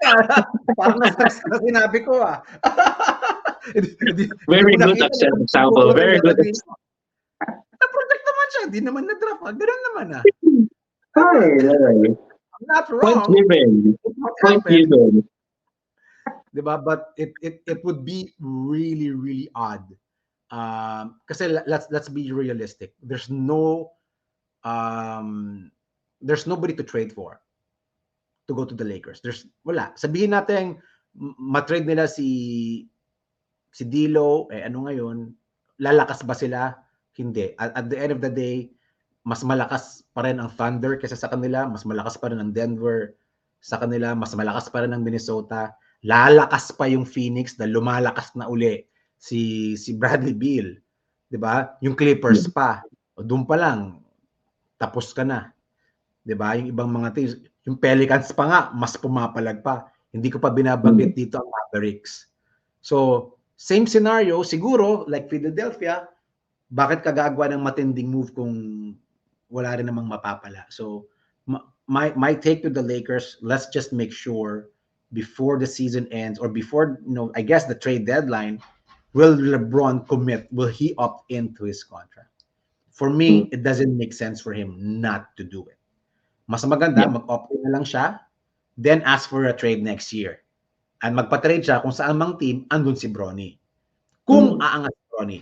[0.77, 2.37] Parang nasa na sinabi ko, ah.
[4.45, 6.71] Very ko good ko example, very good ko.
[7.81, 9.41] Na-project naman siya, hindi naman na-draft.
[9.41, 9.53] ah.
[9.57, 10.23] Ganun naman, ah.
[11.17, 11.97] Ay, ay,
[12.65, 13.33] not Point wrong.
[13.33, 13.97] given.
[14.41, 15.21] Point given.
[16.55, 16.81] Diba?
[16.81, 19.85] But it it it would be really really odd.
[20.49, 22.95] Um kasi le- let's let's be realistic.
[23.03, 23.91] There's no
[24.63, 25.69] um
[26.23, 27.39] there's nobody to trade for
[28.47, 29.19] to go to the Lakers.
[29.21, 29.93] There's wala.
[29.99, 30.79] Sabihin natin
[31.17, 32.87] ma-trade nila si
[33.75, 35.29] si Dilo eh ano ngayon?
[35.83, 36.73] Lalakas ba sila?
[37.13, 37.53] Hindi.
[37.59, 38.71] At, at the end of the day,
[39.27, 43.19] mas malakas pa rin ang Thunder kaysa sa kanila, mas malakas pa rin ang Denver
[43.59, 48.45] sa kanila, mas malakas pa rin ang Minnesota lalakas pa yung Phoenix na lumalakas na
[48.45, 48.85] uli
[49.17, 50.77] si si Bradley Beal,
[51.31, 51.73] 'di ba?
[51.81, 52.85] Yung Clippers pa.
[53.17, 54.03] O doon pa lang
[54.77, 55.49] tapos ka na.
[56.21, 56.53] 'Di ba?
[56.53, 57.33] Yung ibang mga teams,
[57.65, 59.89] yung Pelicans pa nga mas pumapalag pa.
[60.13, 62.29] Hindi ko pa binabanggit dito ang Mavericks.
[62.79, 66.05] So, same scenario siguro like Philadelphia,
[66.69, 68.53] bakit ka gagawa ng matinding move kung
[69.49, 70.67] wala rin namang mapapala?
[70.69, 71.07] So,
[71.87, 74.69] my my take to the Lakers, let's just make sure
[75.15, 78.59] before the season ends or before you know I guess the trade deadline
[79.15, 80.51] will LeBron commit?
[80.51, 82.27] Will he opt into his contract?
[82.91, 85.79] For me it doesn't make sense for him not to do it.
[86.47, 87.15] Mas maganda Yeah.
[87.15, 88.19] mag-opt in na lang siya
[88.77, 90.43] then ask for a trade next year.
[91.01, 93.57] And magpa-trade siya kung saan mang team andun si Bronny.
[94.27, 95.39] Kung aangat si Bronny.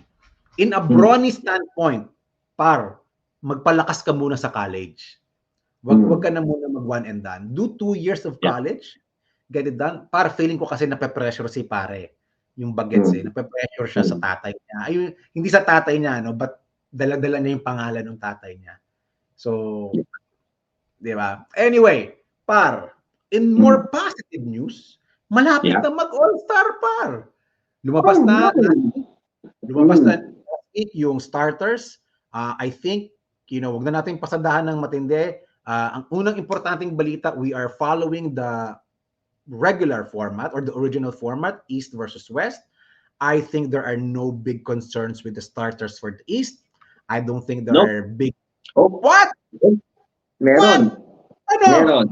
[0.61, 2.07] In a Bronny standpoint
[2.55, 3.01] par
[3.45, 5.21] magpalakas ka muna sa college
[5.85, 6.09] Wag Mm.
[6.09, 7.53] wag ka na muna mag one and done.
[7.53, 8.57] Do two years of Yeah.
[8.57, 8.97] college,
[9.53, 10.09] get it done.
[10.09, 12.17] Para feeling ko kasi nape-pressure si pare.
[12.57, 13.21] Yung bagets eh.
[13.21, 13.29] Mm.
[13.29, 14.23] Nape-pressure siya sa Mm.
[14.25, 14.77] tatay niya.
[14.81, 14.93] Ay,
[15.37, 16.33] hindi sa tatay niya, no?
[16.33, 16.57] But
[16.89, 18.81] dala-dala niya yung pangalan ng tatay niya.
[19.37, 19.93] So,
[20.97, 21.45] di ba?
[21.53, 22.17] Anyway,
[22.49, 22.97] par,
[23.29, 24.97] in more positive news,
[25.29, 25.69] malapit.
[25.77, 25.85] Yeah.
[25.85, 27.09] na mag-all-star par.
[27.85, 29.05] Lumabas Oh, na, no.
[29.69, 30.05] lumabas Mm.
[30.09, 30.13] na
[30.97, 32.01] yung starters.
[32.33, 33.13] Uh, I think,
[33.49, 35.39] you know, wag na nating pasadahan ng matindi.
[35.65, 38.77] Uh, ang unang importanteng balita, we are following the
[39.49, 42.61] regular format or the original format, East versus West.
[43.21, 46.65] I think there are no big concerns with the starters for the East.
[47.09, 47.87] I don't think there Nope.
[47.89, 48.33] are big.
[48.75, 49.29] Oh, What?
[50.41, 50.97] meron.
[51.49, 51.65] Ano?
[51.71, 52.07] Meron.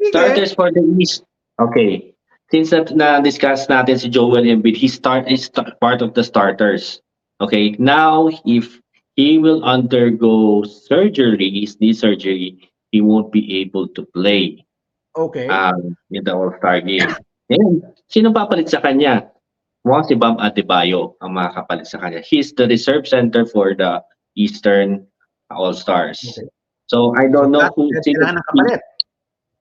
[0.00, 0.12] Sige.
[0.12, 1.24] Starters for the East.
[1.60, 2.14] Okay.
[2.52, 7.02] Since that na-discuss natin si Joel Embiid, he start is part of the starters.
[7.42, 7.74] Okay.
[7.80, 8.78] Now, if
[9.16, 12.60] he will undergo surgery, his knee surgery,
[12.92, 14.60] he won't be able to play
[15.16, 15.48] Okay.
[15.48, 17.08] um, in the All-Star game.
[17.48, 17.72] Ngayon,
[18.06, 19.32] sino papalit sa kanya?
[19.86, 22.20] Mukhang si Bam Adebayo ang makakapalit sa kanya.
[22.20, 24.04] He's the reserve center for the
[24.36, 25.08] Eastern
[25.48, 26.20] All-Stars.
[26.20, 26.44] Okay.
[26.86, 28.82] So, I don't know That- who that sino kailangan ng kapalit.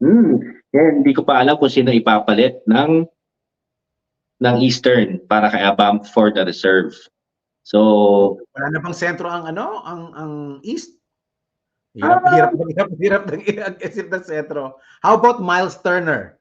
[0.04, 0.34] Hmm.
[0.76, 3.08] Yan, hindi ko pa alam kung sino ipapalit ng
[4.44, 6.92] ng Eastern para kay Abam for the reserve.
[7.66, 11.02] So, Wala na bang sentro ang ano, ang ang East?
[11.98, 12.32] Hirap, Ah.
[12.38, 13.42] hirap, hirap, hirap ng
[13.82, 14.78] isip ng sentro.
[15.02, 16.38] How about Miles Turner?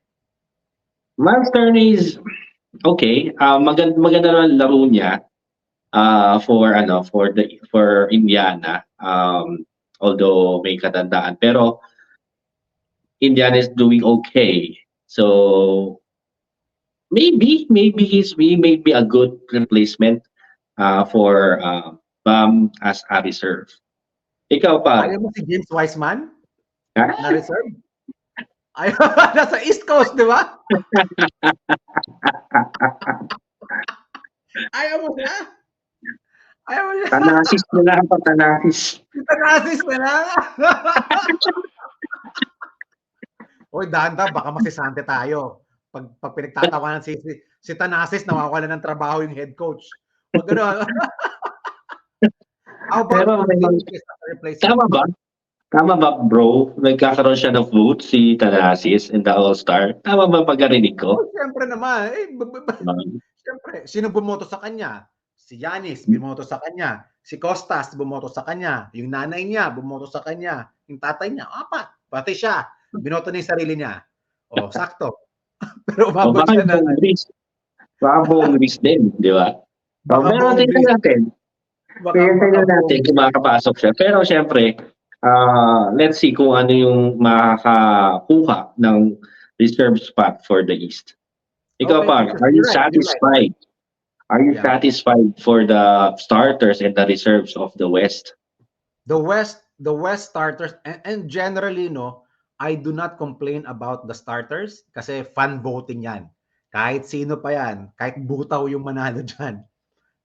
[1.16, 2.20] Miles Turner is
[2.84, 3.32] okay.
[3.40, 5.24] Uh, maganda maganda naman laro niya
[5.96, 8.84] uh, for ano for the for Indiana.
[9.00, 9.64] Um,
[10.04, 11.80] although may katandaan pero
[13.24, 14.76] Indiana is doing okay.
[15.08, 16.02] So
[17.14, 20.26] maybe maybe he's he may be a good replacement
[20.78, 21.92] uh, for uh,
[22.24, 23.68] Bam as a reserve.
[24.48, 25.04] Ikaw pa.
[25.04, 26.32] Ayaw mo si James Wiseman
[26.96, 27.68] na Ah, reserve?
[28.74, 28.96] Ayaw,
[29.36, 30.56] nasa East Coast, di ba?
[34.78, 35.34] Ayaw mo siya?
[36.70, 37.08] Ayaw mo siya?
[37.12, 39.04] Tanasis na lang pa tanasis.
[39.12, 40.24] Tanasis na lang.
[43.74, 45.66] Hoy, danda, baka masisante tayo.
[45.90, 49.82] Pag, pag pinagtatawanan si, si, si Tanasis, nawawala ng trabaho yung head coach.
[50.34, 50.78] Huwag gano'n.
[52.90, 54.62] How about Pero replacement?
[54.62, 55.02] Tama ba?
[55.74, 56.70] Tama ba, bro?
[56.78, 59.98] Nagkakaroon siya ng vote si Tanasis in the All-Star.
[60.06, 61.18] Tama ba pagkarinig ko?
[61.18, 62.14] Oh, siyempre naman.
[62.14, 65.10] Eh, b- b- Um, siyempre, sino bumoto sa kanya?
[65.34, 67.06] Si Yanis, bumoto sa kanya.
[67.26, 68.90] Si Costas, bumoto sa kanya.
[68.94, 70.70] Yung nanay niya, bumoto sa kanya.
[70.86, 71.90] Yung tatay niya, apat.
[72.06, 73.98] Pati siya, binoto niya yung sarili niya.
[74.54, 75.26] O, sakto.
[75.90, 76.78] Pero umabot baka siya na.
[77.98, 79.58] Baka buong list din, di ba?
[80.04, 81.20] Baka pero buong tingnan natin.
[82.04, 83.90] Baka- Tingnan natin kung makakapasok siya.
[83.96, 84.76] Pero syempre,
[85.24, 89.16] ah, let's see kung ano yung makakakuha ng
[89.56, 91.16] reserve spot for the East.
[91.80, 92.76] Ikaw Okay, pa, are you right, you're right.
[92.76, 93.54] satisfied?
[94.32, 94.64] Are you Yeah.
[94.64, 98.34] satisfied for the starters and the reserves of the West?
[99.04, 102.24] the West, the West starters, and, and generally, no,
[102.56, 106.32] I do not complain about the starters kasi fan voting yan.
[106.72, 109.60] Kahit sino pa yan, kahit butaw yung manalo dyan.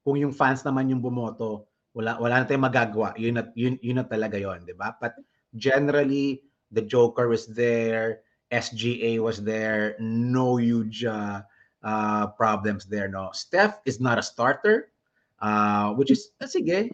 [0.04, 3.14] Kung yung fans naman yung bumoto, wala, wala na tayong magagawa.
[3.20, 4.96] Yun na, yun, yun na talaga yon di ba?
[4.96, 5.20] But
[5.58, 11.42] generally, the Joker was there, SGA was there, no huge uh,
[11.84, 13.30] uh, problems there, no.
[13.34, 14.90] Steph is not a starter,
[15.42, 16.94] uh, which is, ah, sige,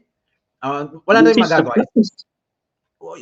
[0.65, 2.25] uh, wala na tayong magagawa surprise.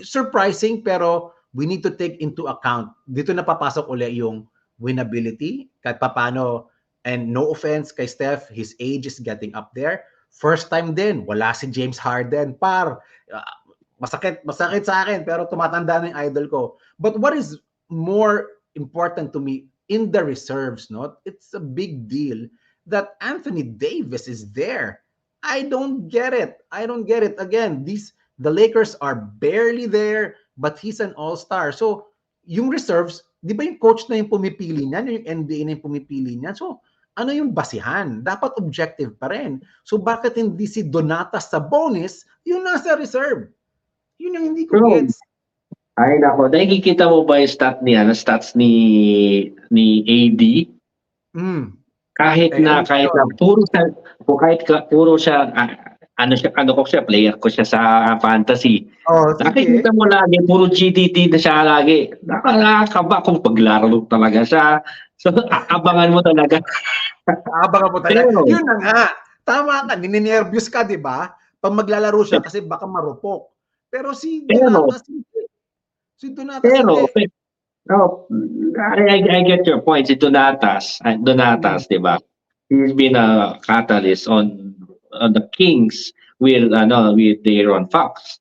[0.07, 4.47] surprising pero we need to take into account dito na papasok uli yung
[4.79, 6.71] winnability kahit papano
[7.05, 10.07] and no offense kay Steph his age is getting up there.
[10.33, 12.55] First time din wala si James Harden.
[12.57, 13.53] Par ah,
[14.01, 16.61] masakit masakit sa akin pero tumatanda na yung idol ko.
[16.97, 17.59] But what is
[17.91, 21.19] more important to me in the reserves no?
[21.27, 22.47] It's a big deal
[22.87, 25.03] that Anthony Davis is there.
[25.43, 26.63] I don't get it.
[26.71, 27.35] I don't get it.
[27.37, 31.71] Again these the Lakers are barely there, but he's an all-star.
[31.71, 32.09] So,
[32.45, 36.33] yung reserves, di ba yung coach na yung pumipili niyan, yung NBA na yung pumipili
[36.39, 36.57] niyan?
[36.57, 36.81] So,
[37.13, 38.25] ano yung basihan?
[38.25, 39.61] Dapat objective pa rin.
[39.85, 43.49] So, bakit hindi si Donatas sa bonus, yung nasa reserve?
[44.17, 45.17] Yun yung hindi ko Bro, gets.
[45.93, 48.73] Ay nako, nakikita mo ba yung stat niya, na stats ni
[49.69, 50.41] ni AD?
[51.37, 51.77] Mm.
[52.17, 53.83] Kahit Eh, na ano kahit na puro siya
[54.25, 55.69] po kahit ka, puro siya ah,
[56.17, 57.81] ano siya ano ko siya player ko siya sa
[58.21, 58.89] fantasy.
[59.05, 59.37] Oh.
[59.37, 62.09] Nakikita mo lagi puro GDT na siya lagi.
[62.25, 64.65] Nakakaba kung paglaro talaga siya.
[65.23, 65.31] So
[65.71, 66.59] abangan mo talaga.
[67.63, 68.27] Abangan mo talaga.
[68.27, 68.99] Pero- Yun na nga.
[69.43, 71.31] Tama ka, nininervyos ka, di ba?
[71.59, 73.51] Pag maglalaro siya kasi baka marupok.
[73.87, 75.47] Pero si Donatas, hindi.
[76.19, 77.27] Si Donatas, Pero hindi.
[77.87, 78.27] no,
[78.99, 80.07] I, I, I get your point.
[80.07, 82.19] Si Donatas, ah, Donatas, di ba?
[82.71, 84.75] He's been a catalyst on,
[85.15, 88.39] on the Kings with ano with Aaron Fox.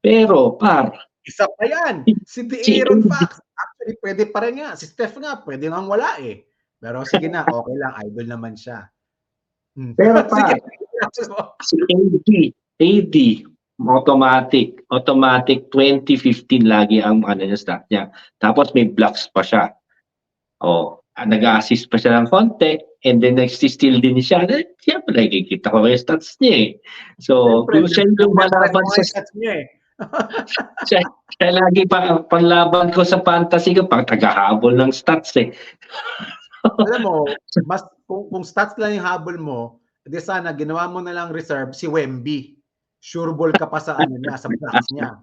[0.00, 0.92] Pero par,
[1.24, 2.04] Isa pa yan.
[2.24, 3.40] Si Si- Aaron Fox.
[3.80, 4.76] Actually, pwede pa rin nga.
[4.76, 6.44] Si Steph nga, pwede nang wala eh.
[6.76, 7.96] Pero sige na, okay lang.
[8.04, 8.84] Idol naman siya.
[9.72, 9.96] Hmm.
[9.96, 10.60] Pero pa- sige.
[11.64, 12.28] si AD,
[12.76, 13.16] AD,
[13.80, 18.12] automatic, automatic 2015 lagi ang ano niya stat niya.
[18.36, 19.72] Tapos may blocks pa siya.
[20.60, 22.76] Oh, ah, nag-assist pa siya ng konti
[23.08, 24.44] and then nag-steal din siya.
[24.44, 26.70] Eh, Siyempre, nakikita ko yung stats niya eh.
[27.16, 29.79] So, Siyempre, kung siya yung malaban mga sa stats niya eh.
[30.88, 31.00] Siya,
[31.36, 35.52] siya lagi pa ang panlaban ko sa fantasy ko pag tagahabol ng stats eh.
[36.64, 37.16] Alam mo,
[37.64, 39.60] mas kung, kung stats lang yung habol mo,
[40.04, 42.56] di sana ginawa mo na lang reserve si Wemby.
[43.00, 45.16] Sure ball ka pa sa ano niya, sa blocks niya.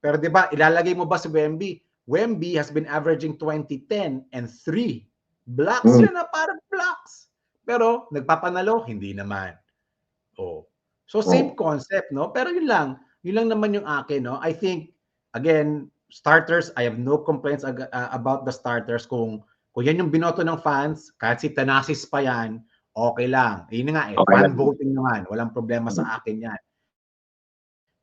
[0.00, 1.80] Pero di ba, ilalagay mo ba si Wemby?
[2.08, 5.04] Wemby has been averaging 2010 and 3.
[5.44, 6.08] Blocks Mm.
[6.08, 7.28] yun na parang blocks.
[7.64, 9.56] Pero nagpapanalo, hindi naman.
[10.40, 10.68] Oh.
[11.04, 12.32] So same concept, no?
[12.32, 14.36] Pero yun lang, yun lang naman yung akin, no?
[14.38, 14.92] I think
[15.32, 19.40] again, starters, I have no complaints ag- uh, about the starters kung
[19.74, 22.62] kung yan yung binoto ng fans, kahit si Tanasis pa yan,
[22.94, 23.66] okay lang.
[23.74, 24.54] Yun nga eh, Okay fan lang.
[24.54, 26.60] voting naman, walang problema sa akin yan.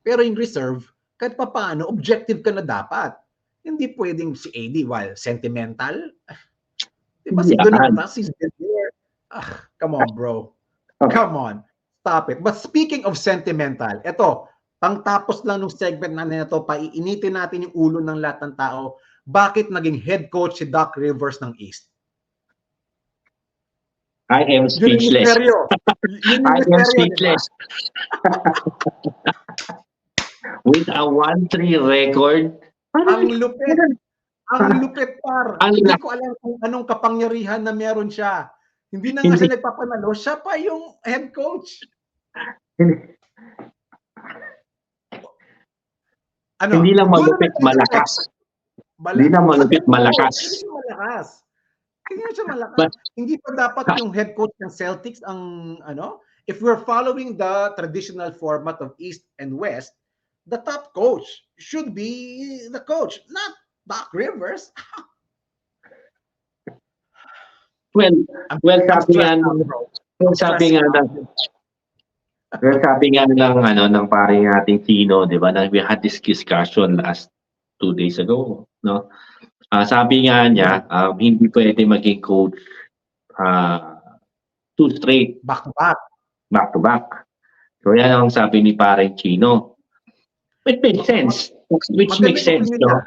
[0.04, 0.84] Pero yung reserve,
[1.16, 3.16] kahit pa paano, objective ka na dapat.
[3.62, 6.12] Hindi pwedeng si AD, while sentimental.
[7.24, 7.70] Di ba si Yan.
[7.72, 8.90] Donatas, he's been there.
[9.30, 10.52] Ah, come on, bro.
[10.98, 11.62] Come on.
[12.02, 12.42] Stop it.
[12.42, 14.50] But speaking of sentimental, eto,
[14.82, 18.98] pangtapos lang ng segment na nito, paiinitin natin yung ulo ng lahat ng tao.
[19.22, 21.86] Bakit naging head coach si Doc Rivers ng East?
[24.26, 25.28] I am Yun yung speechless.
[25.38, 27.42] Yun yung I am speechless.
[30.66, 32.58] With a 1-3 record,
[32.92, 33.78] Ang lupit.
[34.52, 35.56] Ang lupit par.
[35.62, 38.50] Ang Hindi ko alam kung anong kapangyarihan na meron siya.
[38.92, 39.48] Hindi na nga Hindi.
[39.48, 40.10] siya nagpapanalo.
[40.12, 41.80] Siya pa yung head coach.
[46.62, 46.78] Ano?
[46.78, 48.30] hindi lang malupit, malakas.
[49.02, 49.18] Malakas.
[49.18, 50.36] Hindi lang malupit, malakas.
[50.62, 51.28] Malakas.
[52.06, 52.78] Hindi siya malakas.
[52.78, 55.40] But- hindi pa dapat yung head coach ng Celtics ang
[55.82, 56.22] ano?
[56.46, 59.94] If we're following the traditional format of East and West,
[60.46, 61.26] the top coach
[61.58, 63.54] should be the coach, not
[63.86, 64.74] Doc Rivers.
[67.94, 68.24] Well,
[68.64, 69.36] well, sabi nga,
[70.34, 71.28] sabi nga ng,
[72.60, 76.20] well, sabi nga ng, ano, ng paring ating Tino, di ba, na we had this
[76.20, 77.32] discussion last
[77.80, 79.08] two days ago, no?
[79.72, 82.60] Ah, sabi nga niya, um, hindi pwede maging coach
[83.40, 83.96] ah,
[84.76, 85.96] two straight Back to back.
[86.52, 87.06] back to back.
[87.80, 89.80] So yan ang sabi ni paring Chino.
[90.68, 91.50] It makes sense.
[91.72, 91.88] Which
[92.20, 93.00] Maganda makes sense, no?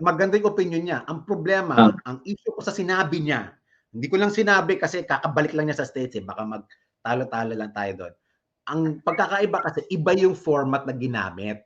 [0.00, 0.98] Maganda yung opinion niya.
[1.04, 1.92] Ang problema, Ah.
[2.08, 3.52] ang issue ko sa sinabi niya,
[3.92, 6.24] hindi ko lang sinabi kasi kakabalik lang niya sa States eh.
[6.24, 8.14] Baka magtalo-talo lang tayo doon.
[8.68, 11.64] Ang pagkakaiba kasi, iba yung format na ginamit.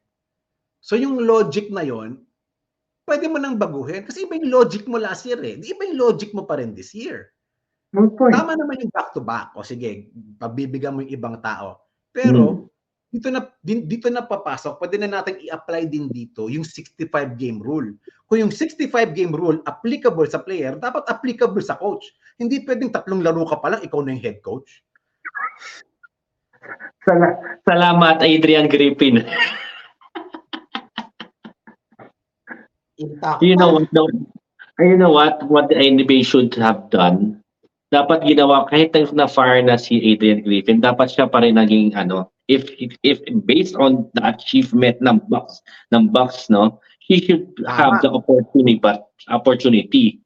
[0.82, 2.22] So yung logic na yon
[3.06, 4.06] pwede mo nang baguhin.
[4.06, 5.58] Kasi iba yung logic mo last year eh.
[5.58, 7.34] Iba yung logic mo pa rin this year.
[7.92, 8.32] No point.
[8.32, 9.52] Tama naman yung back-to-back.
[9.58, 11.84] O sige, pabibigyan mo yung ibang tao.
[12.14, 12.72] Pero,
[13.12, 17.92] dito na dito na papasok, pwede na natin i-apply din dito yung 65 game rule.
[18.24, 22.08] Kung yung 65 game rule applicable sa player, dapat applicable sa coach.
[22.40, 24.80] Hindi pwedeng tatlong laro ka pa lang, ikaw na yung head coach.
[27.02, 29.26] Sala- salamat, Adrian Griffin.
[33.42, 33.90] You know what?
[33.92, 34.06] No,
[34.78, 35.42] you know what?
[35.50, 37.42] What the NBA should have done?
[37.92, 42.30] Dapat ginawa kahit na fire na si Adrian Griffin, dapat siya pa rin naging ano,
[42.48, 42.64] if
[43.04, 45.60] if, based on the achievement ng Bucks,
[45.92, 48.02] ng Bucks, no, he should have Tama.
[48.06, 50.22] the opportunity but opportunity.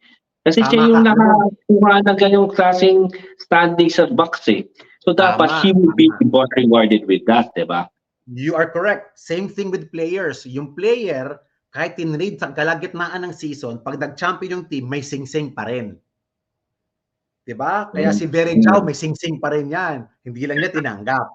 [0.47, 1.11] Kasi siya Tama yung ka.
[1.11, 2.99] nakakuha ng ganyang klaseng
[3.43, 4.63] standing sa Bucks eh.
[5.07, 6.51] So dapat Tama, he will be tama.
[6.59, 7.87] rewarded with that, di ba?
[8.27, 9.15] You are correct.
[9.23, 10.43] Same thing with players.
[10.43, 11.39] Yung player,
[11.71, 15.95] kahit tinrade sa kalagitnaan ng season, pag nag-champion yung team, may sing-sing pa rin.
[17.47, 17.87] 'Di ba?
[17.95, 18.19] Kaya Mm.
[18.19, 20.11] si Very Chow, may sing-sing pa rin yan.
[20.27, 21.27] Hindi lang niya tinanggap.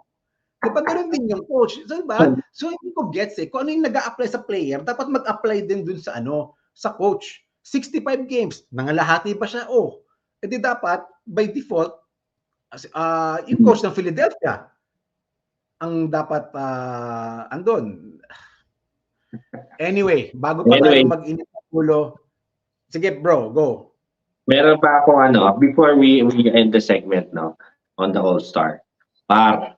[0.60, 1.80] Di ba ganun din yung coach?
[1.88, 2.36] So, diba?
[2.52, 3.48] So, hindi ko gets eh.
[3.48, 7.40] Kung ano yung nag apply sa player, dapat mag-apply din dun sa ano, sa coach.
[7.64, 9.70] 65 games, nangalahati ba siya?
[9.72, 10.04] Oh,
[10.44, 12.01] edi dapat, by default,
[12.72, 14.68] as- ah, yung coach ng Philadelphia,
[15.78, 18.18] ang dapat ah, andun.
[19.80, 21.04] Anyway, bago pa Anyway.
[21.04, 22.20] tayo mag-init ng ulo,
[22.88, 23.96] sige bro, go.
[24.46, 27.56] Meron pa ako ano, before we, we end the segment, no,
[27.96, 28.84] on the All-Star.
[29.26, 29.76] Par,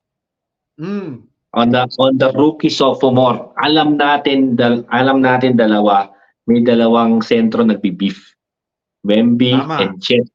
[0.73, 1.29] Mm.
[1.53, 6.09] on the on the rookie sophomore, alam natin dal, alam natin dalawa,
[6.49, 8.17] may dalawang sentro nagbi-beef.
[9.05, 9.77] Wemby Tama.
[9.85, 10.25] and Chet.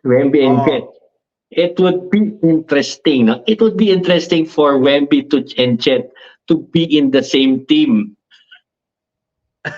[0.00, 0.64] Wemby and Oo.
[0.64, 0.84] Chet.
[1.54, 3.42] It would be interesting, no?
[3.46, 6.10] It would be interesting for Wemby to and Chet
[6.50, 8.18] to be in the same team.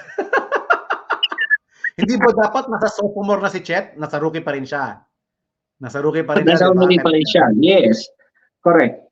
[2.01, 3.97] Hindi ba dapat nasa sophomore na si Chet?
[3.97, 5.01] Nasa rookie pa rin siya.
[5.81, 6.77] Nasa rookie pa rin Nasa ba?
[6.77, 7.45] rookie pa rin siya.
[7.57, 8.05] Yes.
[8.65, 9.05] Correct.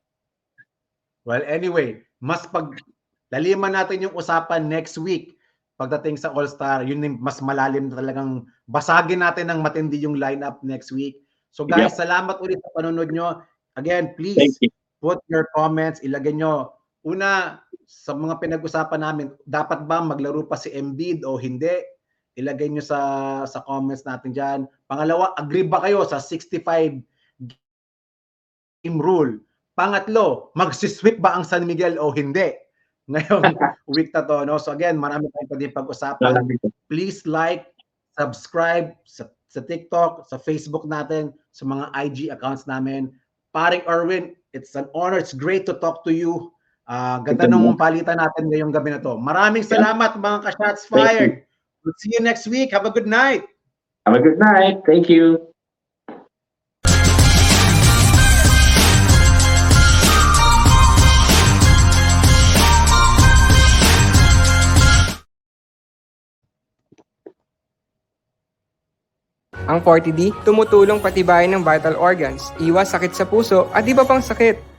[1.25, 2.77] Well, anyway, mas pag
[3.33, 5.35] laliman natin yung usapan next week
[5.75, 10.63] pagdating sa All-Star, yun yung mas malalim na talagang basagin natin ng matindi yung lineup
[10.63, 11.24] next week.
[11.55, 13.39] So guys, salamat ulit sa panonood nyo.
[13.79, 14.67] Again, please you.
[14.99, 16.75] put your comments, ilagay nyo.
[17.07, 21.79] Una, sa mga pinag-usapan namin, dapat ba maglaro pa si Embiid o hindi?
[22.35, 22.99] Ilagay nyo sa
[23.47, 24.59] sa comments natin dyan.
[24.91, 26.99] Pangalawa, agree ba kayo sa 65
[28.83, 29.39] game rule?
[29.79, 32.51] Pangatlo, magsisweep ba ang San Miguel o hindi?
[33.15, 33.55] Ngayong
[33.95, 34.43] week na to.
[34.43, 34.59] No?
[34.59, 36.35] So again, marami tayong pwede pag-usapan
[36.91, 37.71] please like,
[38.11, 43.15] subscribe sa, sa TikTok, sa Facebook natin, sa mga IG accounts namin.
[43.55, 45.15] Paring Erwin, it's an honor.
[45.15, 46.51] It's great to talk to you.
[46.85, 47.73] Ah, ganda mo.
[47.73, 49.15] palitan natin ngayong gabi na to.
[49.15, 51.47] Maraming salamat mga ka-shots fired.
[51.81, 52.75] We'll see you next week.
[52.75, 53.47] Have a good night.
[54.05, 54.85] Have a good night.
[54.85, 55.44] Thank you.
[69.75, 74.74] Ang 40D, tumutulong patibayin ng vital organs, iwas sakit sa puso at iba pang sakit.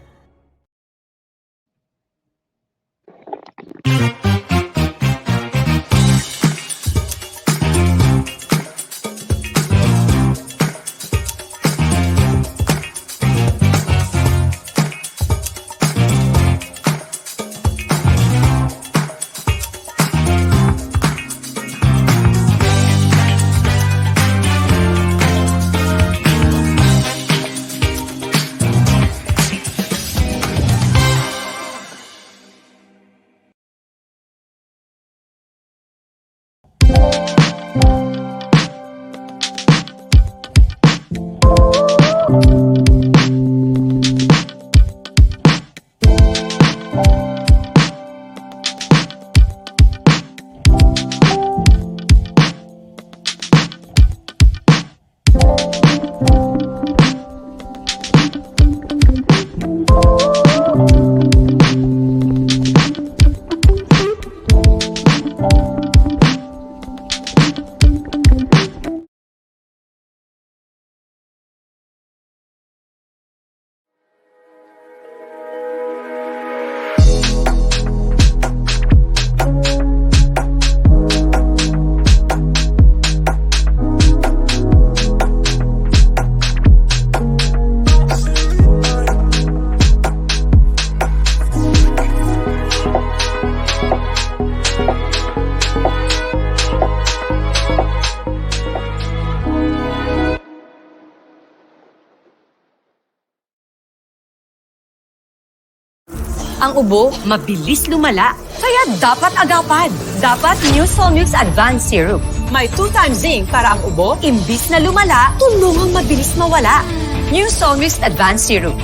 [106.57, 108.33] Ang ubo, mabilis lumala.
[108.57, 109.93] Kaya dapat agapan.
[110.25, 112.25] Dapat New Solmux Advanced Syrup.
[112.49, 116.81] May 2 times zinc para ang ubo, imbis na lumala, tulungang mabilis mawala.
[117.29, 118.77] New Solmux Advanced Syrup.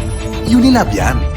[0.45, 1.32] Unilab yan.